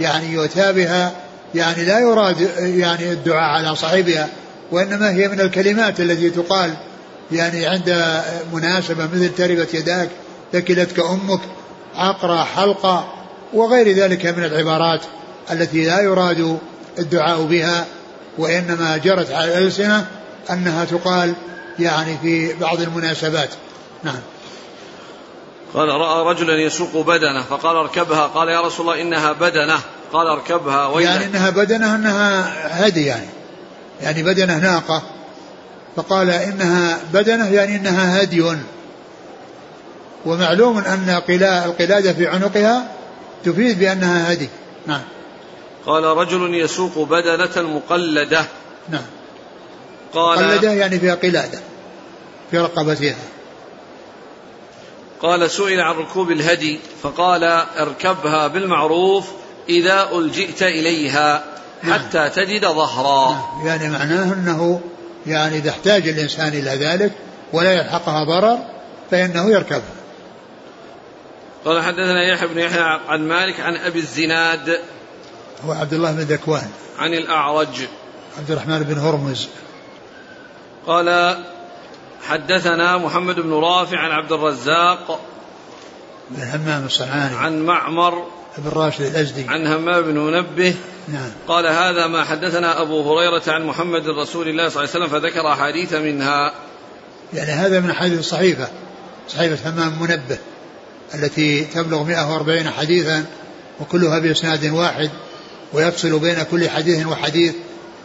[0.00, 1.12] يعني يؤتى بها
[1.54, 4.28] يعني لا يراد يعني الدعاء على صاحبها
[4.70, 6.74] وإنما هي من الكلمات التي تقال
[7.32, 8.20] يعني عند
[8.52, 10.08] مناسبة مثل تربت يداك
[10.52, 11.40] ثكلتك أمك
[11.96, 13.12] عقرة حلقة
[13.52, 15.00] وغير ذلك من العبارات
[15.50, 16.58] التي لا يراد
[16.98, 17.86] الدعاء بها
[18.38, 20.06] وإنما جرت على الألسنة
[20.50, 21.34] أنها تقال
[21.78, 23.50] يعني في بعض المناسبات.
[24.02, 24.20] نعم.
[25.74, 28.26] قال رأى رجلا يسوق بدنة فقال اركبها.
[28.26, 29.80] قال يا رسول الله إنها بدنة.
[30.12, 30.86] قال اركبها.
[30.86, 31.10] ويلك.
[31.10, 33.28] يعني إنها بدنة إنها هدي يعني.
[34.00, 35.02] يعني بدنة ناقة.
[35.96, 38.56] فقال إنها بدنة يعني إنها هدي.
[40.26, 41.22] ومعلوم أن
[41.66, 42.88] القلادة في عنقها
[43.44, 44.48] تفيد بأنها هدي.
[44.86, 45.02] نعم.
[45.86, 48.44] قال رجل يسوق بدنة مقلدة.
[48.88, 49.02] نعم.
[50.14, 51.58] قال مقلدة يعني فيها قلادة
[52.50, 53.16] في رقبتها
[55.22, 57.44] قال سئل عن ركوب الهدي فقال
[57.78, 59.26] اركبها بالمعروف
[59.68, 61.44] إذا ألجئت إليها
[61.82, 61.92] نعم.
[61.92, 62.28] حتى نعم.
[62.28, 63.66] تجد ظهرا نعم.
[63.66, 64.80] يعني معناه أنه
[65.26, 67.12] يعني إذا احتاج الإنسان إلى ذلك
[67.52, 68.58] ولا يلحقها ضرر
[69.10, 70.00] فإنه يركبها
[71.64, 74.78] قال حدثنا يحيى بن يحيى عن مالك عن أبي الزناد
[75.66, 77.88] هو عبد الله بن ذكوان عن الأعرج
[78.38, 79.48] عبد الرحمن بن هرمز
[80.86, 81.36] قال
[82.28, 85.20] حدثنا محمد بن رافع عن عبد الرزاق
[86.30, 87.36] بن همام الصنعاني.
[87.36, 88.26] عن معمر
[88.58, 89.46] بن راشد الأزدي.
[89.48, 90.74] عن همام بن منبه.
[91.08, 91.30] نعم.
[91.48, 95.52] قال هذا ما حدثنا أبو هريرة عن محمد رسول الله صلى الله عليه وسلم فذكر
[95.52, 96.52] أحاديث منها.
[97.32, 98.68] يعني هذا من حديث الصحيفة
[99.28, 100.38] صحيفة همام منبه
[101.14, 103.24] التي تبلغ 140 حديثا
[103.80, 105.10] وكلها بإسناد واحد
[105.72, 107.54] ويفصل بين كل حديث وحديث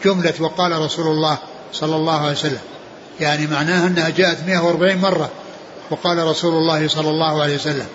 [0.05, 1.37] جملة وقال رسول الله
[1.79, 2.59] صلى الله عليه وسلم.
[3.19, 5.29] يعني معناها أنها جاءت 140 مرة
[5.89, 7.85] وقال رسول الله صلى الله عليه وسلم.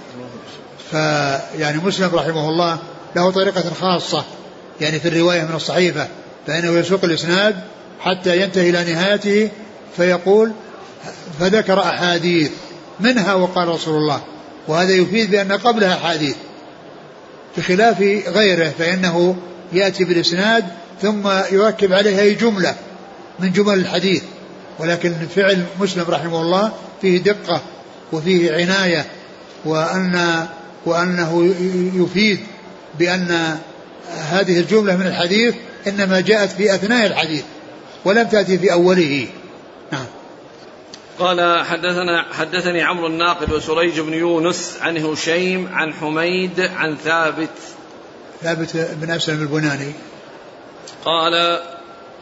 [0.91, 2.79] فيعني مسلم رحمه الله
[3.17, 4.25] له طريقة خاصة
[4.81, 6.09] يعني في الرواية من الصحيفة
[6.47, 7.57] فإنه يسوق الإسناد
[8.01, 9.51] حتى ينتهي إلى نهايته
[9.97, 10.53] فيقول
[11.41, 12.51] فذكر أحاديث
[13.01, 14.21] منها وقال رسول الله.
[14.69, 16.37] وهذا يفيد بأن قبلها أحاديث.
[17.57, 19.37] بخلاف غيره فإنه
[19.73, 20.65] يأتي بالإسناد
[21.03, 22.75] ثم يركب عليها جملة.
[23.43, 24.23] من جمل الحديث
[24.79, 27.61] ولكن فعل مسلم رحمه الله فيه دقة
[28.13, 29.07] وفيه عناية
[29.65, 30.47] وأن
[30.87, 31.55] وأنه
[31.95, 32.41] يفيد
[32.99, 33.59] بأن
[34.09, 35.55] هذه الجملة من الحديث
[35.87, 37.45] إنما جاءت في أثناء الحديث
[38.05, 39.29] ولم تأتي في أوله.
[39.93, 40.07] نعم.
[41.19, 47.51] قال حدثنا حدثني عمرو الناقد وسريج بن يونس عن هشيم عن حميد عن ثابت.
[48.43, 49.93] ثابت بن أسلم البناني.
[51.05, 51.61] قال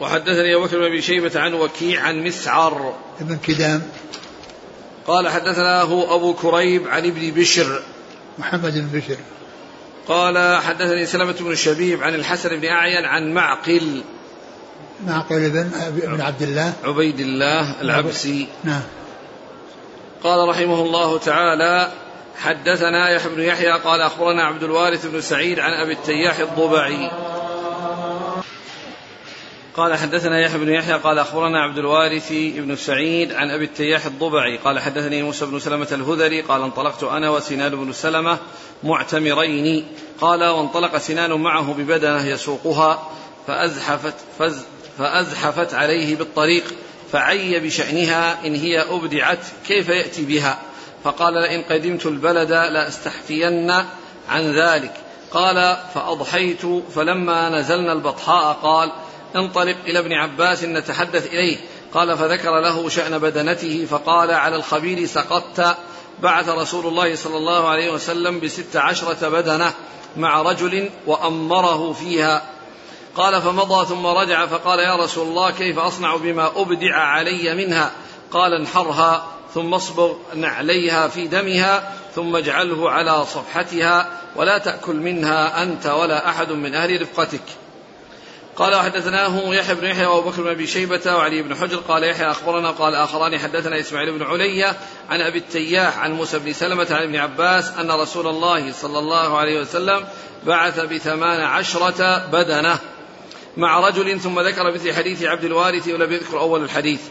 [0.01, 2.95] وحدثني أبو بكر بن أبي شيبة عن وكيع عن مسعر.
[3.21, 3.81] ابن كدام.
[5.07, 7.81] قال حدثنا هو أبو كريب عن ابن بشر.
[8.37, 9.17] محمد بن بشر.
[10.07, 14.01] قال حدثني سلمة بن شبيب عن الحسن بن أعين عن معقل.
[15.05, 16.73] معقل بن بن عبد الله.
[16.83, 18.47] عبيد الله العبسي.
[18.63, 18.81] نعم.
[20.23, 21.91] قال رحمه الله تعالى
[22.37, 27.11] حدثنا يحيى بن يحيى قال أخبرنا عبد الوارث بن سعيد عن أبي التياح الضبعي.
[29.79, 34.57] قال حدثنا يحيى بن يحيى قال أخبرنا عبد الوارث بن سعيد عن أبي التياح الضبعي
[34.57, 38.37] قال حدثني موسى بن سلمة الهذري قال انطلقت أنا وسنان بن سلمة
[38.83, 39.85] معتمرين
[40.21, 43.09] قال وانطلق سنان معه ببدنة يسوقها
[43.47, 44.65] فأزحفت فز
[44.97, 46.63] فأزحفت عليه بالطريق
[47.11, 50.59] فعي بشأنها إن هي أبدعت كيف يأتي بها
[51.03, 53.71] فقال لئن قدمت البلد لأستحفين
[54.29, 54.93] عن ذلك
[55.31, 56.61] قال فأضحيت
[56.95, 58.91] فلما نزلنا البطحاء قال
[59.35, 61.57] انطلق إلى ابن عباس نتحدث إليه.
[61.93, 65.77] قال فذكر له شأن بدنته فقال على الخبير سقطت.
[66.23, 69.73] بعث رسول الله صلى الله عليه وسلم بست عشرة بدنة
[70.17, 72.41] مع رجل وأمره فيها.
[73.15, 77.91] قال فمضى ثم رجع فقال يا رسول الله كيف أصنع بما أبدع علي منها؟
[78.31, 85.85] قال انحرها ثم اصبغ نعليها في دمها ثم اجعله على صفحتها ولا تأكل منها أنت
[85.85, 87.41] ولا أحد من أهل رفقتك.
[88.59, 92.31] قال وحدثناه يحيى بن يحيى وابو بكر بن أبي شيبة وعلي بن حجر قال يحيى
[92.31, 94.75] أخبرنا قال آخران حدثنا إسماعيل بن عليا
[95.09, 99.37] عن أبي التياح عن موسى بن سلمة عن ابن عباس أن رسول الله صلى الله
[99.37, 100.05] عليه وسلم
[100.45, 102.79] بعث بثمان عشرة بدنة
[103.57, 107.01] مع رجل ثم ذكر مثل حديث عبد الوارث ولم يذكر أول الحديث.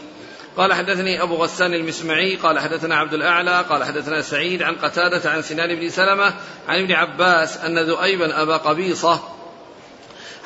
[0.57, 5.41] قال حدثني أبو غسان المسمعي قال حدثنا عبد الأعلى قال حدثنا سعيد عن قتادة عن
[5.41, 6.33] سنان بن سلمة
[6.67, 9.38] عن ابن عباس أن ذؤيبا أبا قبيصة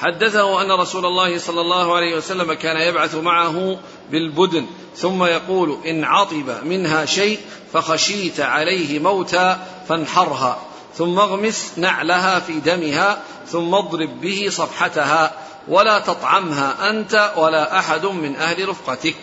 [0.03, 3.79] حدثه أن رسول الله صلى الله عليه وسلم كان يبعث معه
[4.11, 4.65] بالبدن
[4.97, 7.39] ثم يقول إن عطب منها شيء
[7.73, 10.57] فخشيت عليه موتا فانحرها
[10.97, 15.31] ثم اغمس نعلها في دمها ثم اضرب به صفحتها
[15.67, 19.15] ولا تطعمها أنت ولا أحد من أهل رفقتك.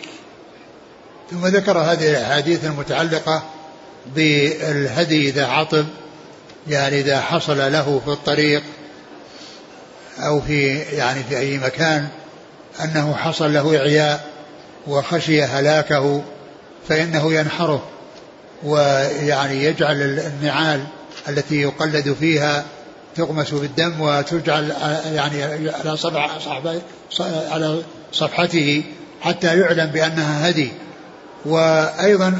[1.31, 3.43] ثم ذكر هذه الأحاديث المتعلقة
[4.15, 5.85] بالهدي إذا عطب
[6.67, 8.63] يعني إذا حصل له في الطريق
[10.19, 12.07] أو في يعني في أي مكان
[12.83, 14.25] أنه حصل له إعياء
[14.87, 16.23] وخشي هلاكه
[16.89, 17.83] فإنه ينحره
[18.63, 20.83] ويعني يجعل النعال
[21.29, 22.63] التي يقلد فيها
[23.15, 24.73] تغمس بالدم وتجعل
[25.13, 25.97] يعني على
[27.51, 27.81] على
[28.13, 28.83] صفحته
[29.21, 30.71] حتى يعلم بأنها هدي.
[31.45, 32.37] وأيضا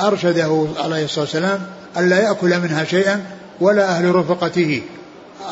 [0.00, 1.66] أرشده عليه الصلاة والسلام
[1.96, 3.24] ألا يأكل منها شيئا
[3.60, 4.82] ولا أهل رفقته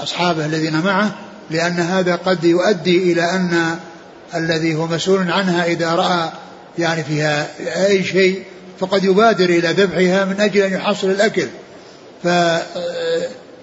[0.03, 1.15] أصحابه الذين معه
[1.51, 3.77] لأن هذا قد يؤدي إلى أن
[4.35, 6.31] الذي هو مسؤول عنها إذا رأى
[6.79, 7.49] يعني فيها
[7.87, 8.43] أي شيء
[8.81, 11.47] فقد يبادر إلى ذبحها من أجل أن يحصل الأكل.
[12.25, 12.27] ف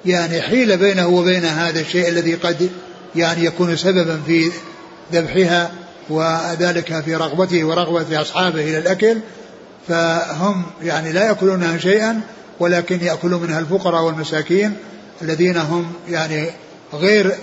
[0.06, 2.70] يعني حيل بينه وبين هذا الشيء الذي قد
[3.16, 4.52] يعني يكون سببا في
[5.14, 5.72] ذبحها
[6.10, 9.18] وذلك في رغبته ورغبة أصحابه إلى الأكل.
[9.88, 12.22] فهم يعني لا يأكلونها شيئا
[12.60, 14.74] ولكن يأكل منها الفقراء والمساكين
[15.22, 16.50] الذين هم يعني
[16.94, 17.36] غير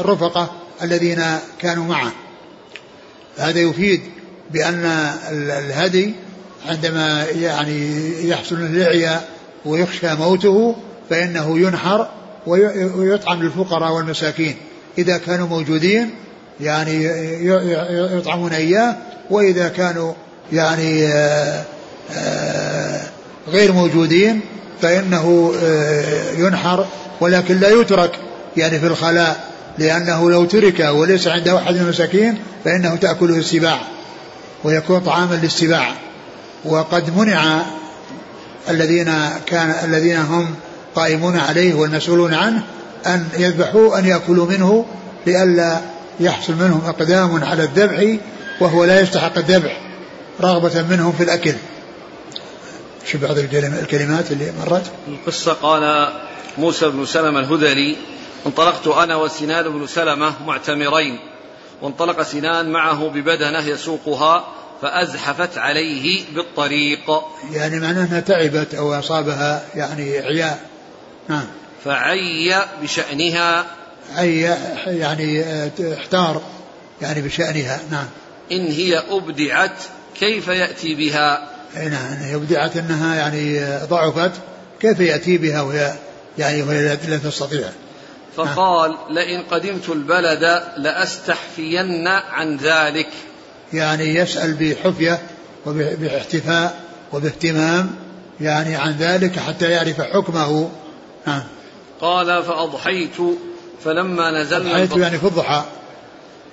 [0.00, 0.50] الرفقة
[0.82, 1.22] الذين
[1.58, 2.12] كانوا معه.
[3.38, 4.00] هذا يفيد
[4.50, 4.84] بأن
[5.30, 6.14] الهدي
[6.68, 9.28] عندما يعني يحصل الإعياء
[9.64, 10.76] ويخشى موته
[11.10, 12.08] فإنه ينحر
[12.46, 14.56] ويطعم للفقراء والمساكين.
[14.98, 16.10] إذا كانوا موجودين
[16.60, 17.04] يعني
[18.18, 18.96] يطعمون إياه
[19.30, 20.12] وإذا كانوا
[20.52, 21.64] يعني آه،
[22.16, 23.00] آه،
[23.48, 24.40] غير موجودين
[24.82, 26.86] فإنه آه، ينحر
[27.20, 28.18] ولكن لا يترك
[28.56, 29.55] يعني في الخلاء.
[29.78, 33.80] لأنه لو ترك وليس عنده أحد من المساكين فإنه تأكله السباع
[34.64, 35.94] ويكون طعاما للسباع.
[36.64, 37.62] وقد منع
[38.70, 39.12] الذين
[39.46, 40.54] كان الذين هم
[40.94, 42.62] قائمون عليه والمسؤولون عنه
[43.06, 44.86] أن يذبحوا أن يأكلوا منه
[45.26, 45.80] لئلا
[46.20, 48.16] يحصل منهم إقدام على الذبح
[48.60, 49.80] وهو لا يستحق الذبح
[50.40, 51.54] رغبة منهم في الأكل.
[53.06, 54.84] شو بعض الكلمات اللي مرت.
[55.08, 56.12] القصة قال
[56.58, 57.96] موسى بن سلمة الهذلي
[58.46, 61.18] انطلقت أنا وسنان بن سلمة معتمرين.
[61.82, 64.44] وانطلق سنان معه ببدنة يسوقها
[64.82, 67.22] فأزحفت عليه بالطريق.
[67.52, 70.60] يعني معناه أنها تعبت أو أصابها يعني عياء.
[71.28, 71.46] نعم.
[71.84, 73.66] فعي بشأنها.
[74.14, 74.40] عي
[74.86, 75.44] يعني
[75.94, 76.42] احتار
[77.02, 77.80] يعني بشأنها.
[77.90, 78.06] نعم.
[78.52, 79.82] إن هي أبدعت
[80.20, 84.32] كيف يأتي بها؟ نعم هي أبدعت أنها يعني ضعفت
[84.80, 85.94] كيف يأتي بها وهي
[86.38, 87.68] يعني وهي لا تستطيع؟
[88.36, 93.08] فقال لئن قدمت البلد لأستحفين عن ذلك.
[93.72, 95.22] يعني يسأل بحفية
[95.66, 96.80] وباحتفاء
[97.12, 97.94] وباهتمام
[98.40, 100.70] يعني عن ذلك حتى يعرف حكمه.
[101.26, 101.42] نعم.
[102.00, 103.16] قال فأضحيت
[103.84, 105.64] فلما نزلنا أضحيت يعني في الضحى.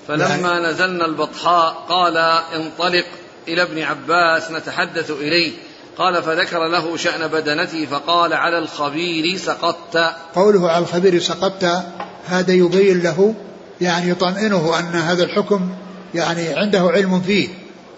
[0.08, 2.18] فلما يعني نزلنا البطحاء قال
[2.56, 3.06] انطلق
[3.48, 5.52] إلى ابن عباس نتحدث إليه.
[5.98, 9.98] قال فذكر له شأن بدنته فقال على الخبير سقطت.
[10.36, 11.84] قوله على الخبير سقطت
[12.26, 13.34] هذا يبين له
[13.82, 15.70] يعني يطمئنه أن هذا الحكم
[16.16, 17.48] يعني عنده علم فيه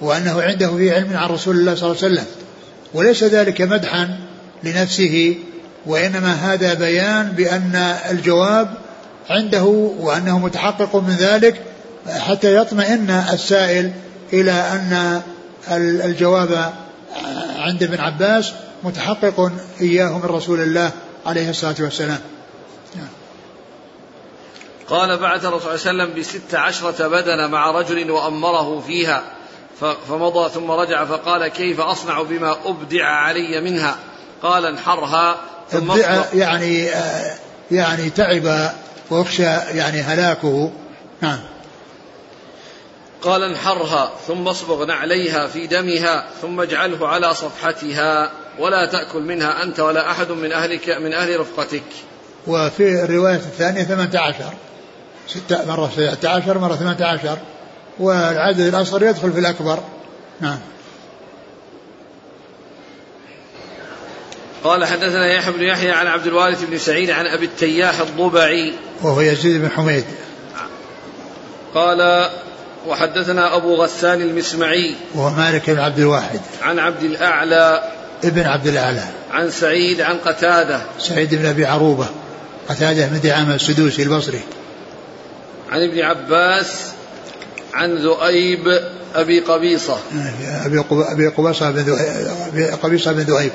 [0.01, 2.25] وأنه عنده فيه علم عن رسول الله صلى الله عليه وسلم.
[2.93, 4.19] وليس ذلك مدحا
[4.63, 5.35] لنفسه
[5.85, 7.75] وإنما هذا بيان بأن
[8.11, 8.73] الجواب
[9.29, 9.63] عنده
[9.99, 11.61] وأنه متحقق من ذلك
[12.09, 13.91] حتى يطمئن السائل
[14.33, 15.21] إلى أن
[15.77, 16.73] الجواب
[17.66, 18.53] عند ابن عباس
[18.84, 19.51] متحقق
[19.82, 20.91] إياه من رسول الله
[21.26, 22.20] عليه الصلاة والسلام.
[24.89, 29.24] قال بعث الرسول صلى الله عليه وسلم بست عشرة بدنة مع رجل وأمره فيها
[30.09, 33.95] فمضى ثم رجع فقال كيف أصنع بما أبدع علي منها؟
[34.43, 35.38] قال انحرها
[35.72, 36.89] ثم أبدع يعني
[37.72, 38.72] يعني تعب
[39.09, 39.43] ويخشى
[39.74, 40.72] يعني هلاكه.
[41.22, 41.39] نعم.
[43.22, 49.80] قال انحرها ثم اصبغ نعليها في دمها ثم اجعله على صفحتها ولا تأكل منها أنت
[49.80, 51.84] ولا أحد من أهلك من أهل رفقتك.
[52.47, 54.53] وفي الرواية الثانية ثمانية عشر
[55.28, 57.38] ستة مرة ستة عشر مرة ثمانية عشر
[57.99, 59.80] والعدد الأصغر يدخل في الأكبر.
[60.41, 60.59] نعم.
[64.63, 68.74] قال حدثنا يحيى بن يحيى عن عبد الوارث بن سعيد عن أبي التياح الضبعي.
[69.01, 70.05] وهو يزيد بن حميد.
[71.76, 72.30] قال
[72.88, 76.39] وحدثنا أبو غسان المسمعي وهو مالك بن عبد الواحد.
[76.61, 77.91] عن عبد الأعلى
[78.23, 79.03] ابن عبد الأعلى.
[79.31, 80.81] عن سعيد عن قتادة.
[80.99, 82.07] سعيد بن أبي عروبة.
[82.69, 84.41] قتادة بن دعامة السدوسي البصري.
[85.71, 86.91] عن ابن عباس
[87.73, 88.79] عن ذؤيب
[89.15, 89.97] أبي قبيصة.
[90.65, 93.51] أبي أبي قبيصة بن قبيصة بن ذؤيب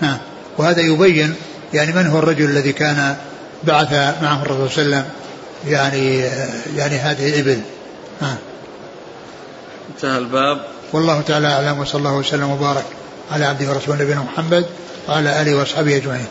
[0.00, 0.18] نعم.
[0.58, 1.34] وهذا يبين
[1.74, 3.16] يعني من هو الرجل الذي كان
[3.64, 3.92] بعث
[4.22, 5.04] معه الرسول صلى الله عليه وسلم
[5.66, 6.18] يعني
[6.76, 7.60] يعني هذه الإبل.
[8.22, 8.36] نعم.
[9.96, 10.66] انتهى الباب.
[10.92, 12.84] والله تعالى أعلم وصلى الله وسلم وبارك
[13.30, 14.66] على عبده ورسوله نبينا محمد
[15.08, 16.26] وعلى آله وأصحابه أجمعين.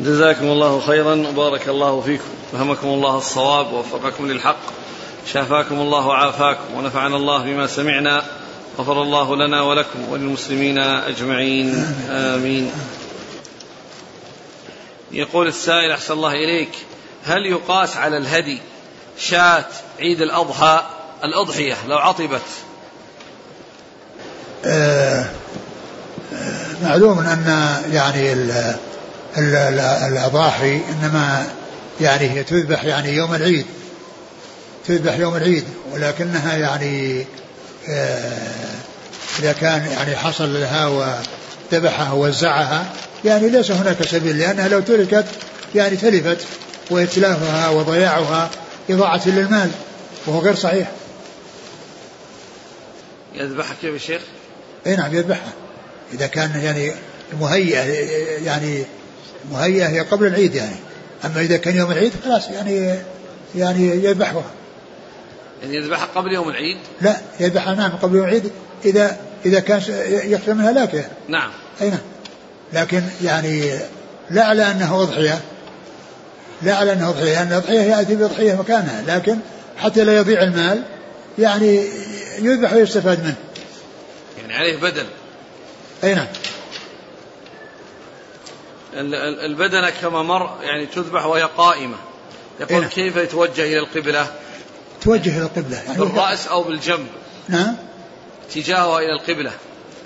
[0.00, 2.24] جزاكم الله خيرا وبارك الله فيكم.
[2.52, 4.56] فهمكم الله الصواب ووفقكم للحق.
[5.32, 8.22] شافاكم الله وعافاكم ونفعنا الله بما سمعنا.
[8.78, 11.94] غفر الله لنا ولكم وللمسلمين أجمعين.
[12.10, 12.70] آمين.
[15.12, 16.72] يقول السائل أحسن الله إليك
[17.24, 18.60] هل يقاس على الهدي
[19.18, 19.66] شاة
[20.00, 20.82] عيد الأضحى؟
[21.24, 22.40] الأضحية لو عطبت.
[24.64, 25.24] آه
[26.82, 28.74] معلوم أن يعني ال
[30.08, 31.46] الأضاحي إنما
[32.00, 33.66] يعني هي تذبح يعني يوم العيد
[34.86, 37.26] تذبح يوم العيد ولكنها يعني
[37.88, 38.38] آه،
[39.38, 40.86] إذا كان يعني حصل لها
[41.72, 42.84] وذبحها ووزعها
[43.24, 45.24] يعني ليس هناك سبيل لأنها لو تركت
[45.74, 46.38] يعني تلفت
[46.90, 48.50] وإتلافها وضياعها
[48.90, 49.70] إضاعة للمال
[50.26, 50.90] وهو غير صحيح.
[53.40, 54.22] يذبحها كيف يا شيخ؟
[54.86, 55.52] اي نعم يذبحها.
[56.12, 56.92] إذا كان يعني
[57.40, 57.82] مهيئة
[58.44, 58.84] يعني
[59.52, 60.76] مهيئة هي قبل العيد يعني.
[61.24, 62.94] أما إذا كان يوم العيد خلاص يعني
[63.56, 64.44] يعني يذبحها.
[65.62, 68.50] يعني يذبحها قبل يوم العيد؟ لا يذبحها نعم قبل يوم العيد
[68.84, 69.16] إذا
[69.46, 69.82] إذا كان
[70.24, 71.50] يخشى من هلاكه نعم.
[71.80, 72.00] أي نعم.
[72.72, 73.78] لكن يعني
[74.30, 75.40] لا على انه أضحية.
[76.62, 79.02] لا على انه أضحية لأن الأضحية ياتي باضحيه مكانها.
[79.06, 79.36] لكن
[79.76, 80.82] حتى لا يضيع المال
[81.38, 81.84] يعني
[82.40, 83.36] يذبح ويستفاد منه.
[84.38, 85.06] يعني عليه بدل
[86.04, 86.26] أي نعم.
[89.44, 91.96] البدنة كما مر يعني تذبح وهي قائمة.
[92.60, 92.90] يقول نعم.
[92.90, 94.26] كيف يتوجه إلى القبلة؟
[95.00, 95.76] توجه إلى القبلة.
[95.76, 97.06] يعني بالرأس أو بالجنب.
[97.48, 97.76] نعم.
[98.48, 99.52] اتجاهها إلى القبلة.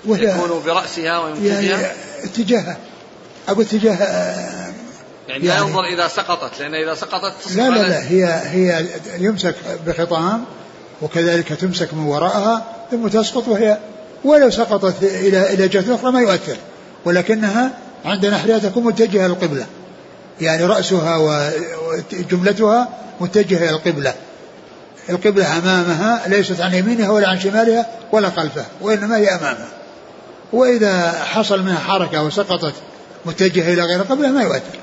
[0.05, 1.87] وهي يكون برأسها ويمتدها يعني
[2.23, 2.77] اتجاهها.
[3.47, 3.95] أقول اتجاه
[5.27, 8.03] يعني, يعني لا ينظر إذا سقطت لأن إذا سقطت لا لا لا.
[8.03, 8.85] هي هي
[9.17, 9.55] يمسك
[9.87, 10.45] بخطام
[11.01, 13.77] وكذلك تمسك من وراءها ثم تسقط وهي
[14.23, 16.55] ولو سقطت إلى إلى جهة أخرى ما يؤثر.
[17.05, 17.71] ولكنها
[18.05, 19.65] عند نحرها تكون متجهة للقبلة
[20.41, 22.89] يعني رأسها وجملتها
[23.19, 24.13] متجهة إلى القبلة.
[25.09, 29.67] القبلة أمامها ليست عن يمينها ولا عن شمالها ولا خلفها وإنما هي أمامها.
[30.53, 32.73] وإذا حصل منها حركة وسقطت
[33.25, 34.79] متجهة إلى غير القبلة ما يؤثر.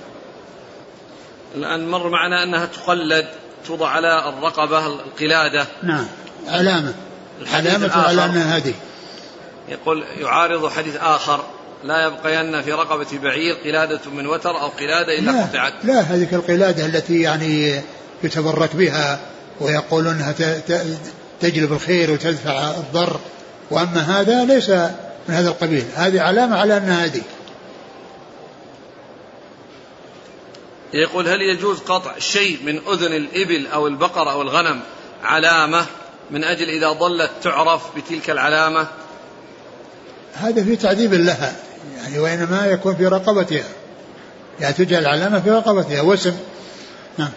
[1.54, 3.26] الآن مر معنا أنها تقلد
[3.66, 5.66] توضع على الرقبة القلادة.
[5.82, 6.06] نعم.
[6.48, 6.94] علامة.
[7.54, 8.74] علامة على أنها هذه.
[9.68, 11.44] يقول يعارض حديث آخر.
[11.84, 15.72] لا يبقين في رقبة بعير قلادة من وتر أو قلادة إلا لا قطعت.
[15.84, 17.80] لا هذه القلادة التي يعني
[18.22, 19.20] يتبرك بها
[19.60, 20.34] ويقول أنها
[21.40, 23.20] تجلب الخير وتدفع الضر.
[23.70, 24.70] وأما هذا ليس
[25.28, 25.84] من هذا القبيل.
[25.94, 27.22] هذه علامة على أنها هذه.
[30.94, 34.80] يقول هل يجوز قطع شيء من أذن الإبل أو البقر أو الغنم
[35.22, 35.86] علامة
[36.30, 38.86] من أجل إذا ضلت تعرف بتلك العلامة؟
[40.34, 41.56] هذا في تعذيب لها
[41.96, 43.68] يعني وإنما يكون في رقبتها.
[44.60, 46.36] يعني تجعل علامة في رقبتها واسم
[47.18, 47.30] نعم.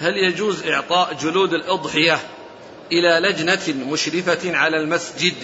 [0.00, 2.18] هل يجوز إعطاء جلود الأضحية
[2.92, 5.34] إلى لجنة مشرفة على المسجد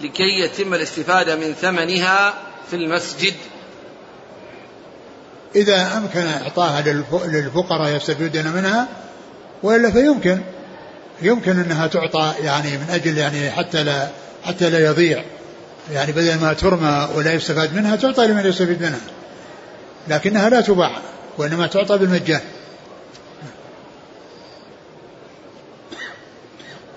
[0.00, 2.34] لكي يتم الاستفادة من ثمنها
[2.70, 3.34] في المسجد؟
[5.54, 6.82] إذا أمكن إعطاها
[7.26, 8.88] للفقراء يستفيدون منها
[9.62, 10.40] وإلا فيمكن.
[11.22, 14.08] يمكن أنها تعطى يعني من أجل يعني حتى لا
[14.44, 15.24] حتى لا يضيع.
[15.92, 19.00] يعني بدل ما ترمى ولا يستفاد منها تعطى لمن يستفيد منها.
[20.08, 20.98] لكنها لا تباع
[21.38, 22.40] وإنما تعطى بالمجان.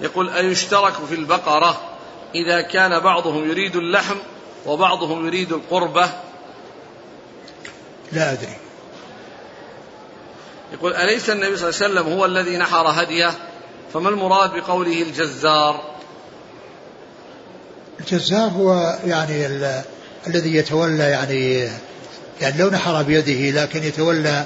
[0.01, 1.82] يقول أيشترك في البقرة
[2.36, 4.16] إذا كان بعضهم يريد اللحم
[4.66, 6.10] وبعضهم يريد القربة؟
[8.12, 8.58] لا أدري.
[10.74, 13.32] يقول أليس النبي صلى الله عليه وسلم هو الذي نحر هديه؟
[13.93, 15.82] فما المراد بقوله الجزار؟
[17.99, 19.45] الجزار هو يعني
[20.28, 21.70] الذي يتولى يعني
[22.41, 24.43] يعني لو نحر بيده لكن يتولى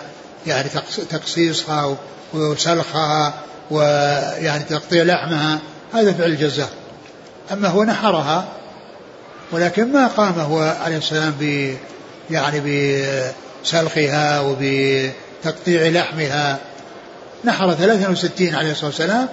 [0.47, 0.69] يعني
[1.09, 1.97] تقصيصها
[2.33, 3.33] وسلخها
[3.71, 5.59] ويعني تقطيع لحمها.
[5.93, 6.69] هذا فعل الجزار.
[7.51, 8.47] أما هو نحرها
[9.51, 11.73] ولكن ما قام هو عليه السلام ب
[12.29, 12.59] يعني
[13.67, 16.59] بسلخها وبتقطيع لحمها.
[17.45, 19.27] نحر 63 عليه الصلاة والسلام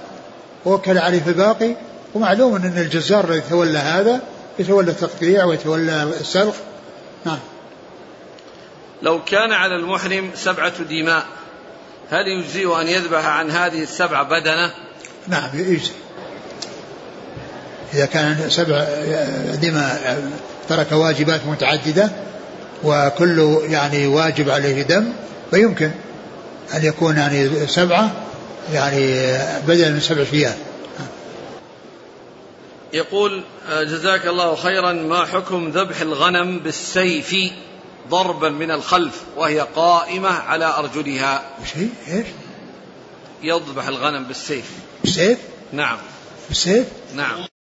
[0.65, 1.77] ووكل عليه في الباقي.
[2.15, 4.21] ومعلوم أن الجزار الذي يتولى هذا
[4.59, 6.55] يتولى التقطيع ويتولى السلخ.
[7.25, 7.39] نعم.
[9.03, 11.25] لو كان على المحرم سبعة دماء
[12.11, 14.71] هل يجزئ أن يذبح عن هذه السبعة بدنة؟
[15.29, 15.93] نعم يجزي
[17.95, 18.85] إذا كان سبع
[19.63, 20.23] دماء
[20.69, 22.11] ترك واجبات متعددة
[22.85, 25.13] وكل يعني واجب عليه دم
[25.51, 25.91] فيمكن
[26.75, 28.13] أن يكون يعني سبعة
[28.73, 30.55] يعني بدل من سبع فيال
[32.93, 37.37] يقول جزاك الله خيرا ما حكم ذبح الغنم بالسيف
[38.11, 41.43] ضربا من الخلف وهي قائمة على أرجلها؟
[41.75, 42.27] شيء إيش؟
[43.43, 44.71] يذبح الغنم بالسيف.
[45.03, 45.39] بالسيف؟
[45.73, 45.99] نعم.
[46.49, 47.54] بالسيف؟ نعم.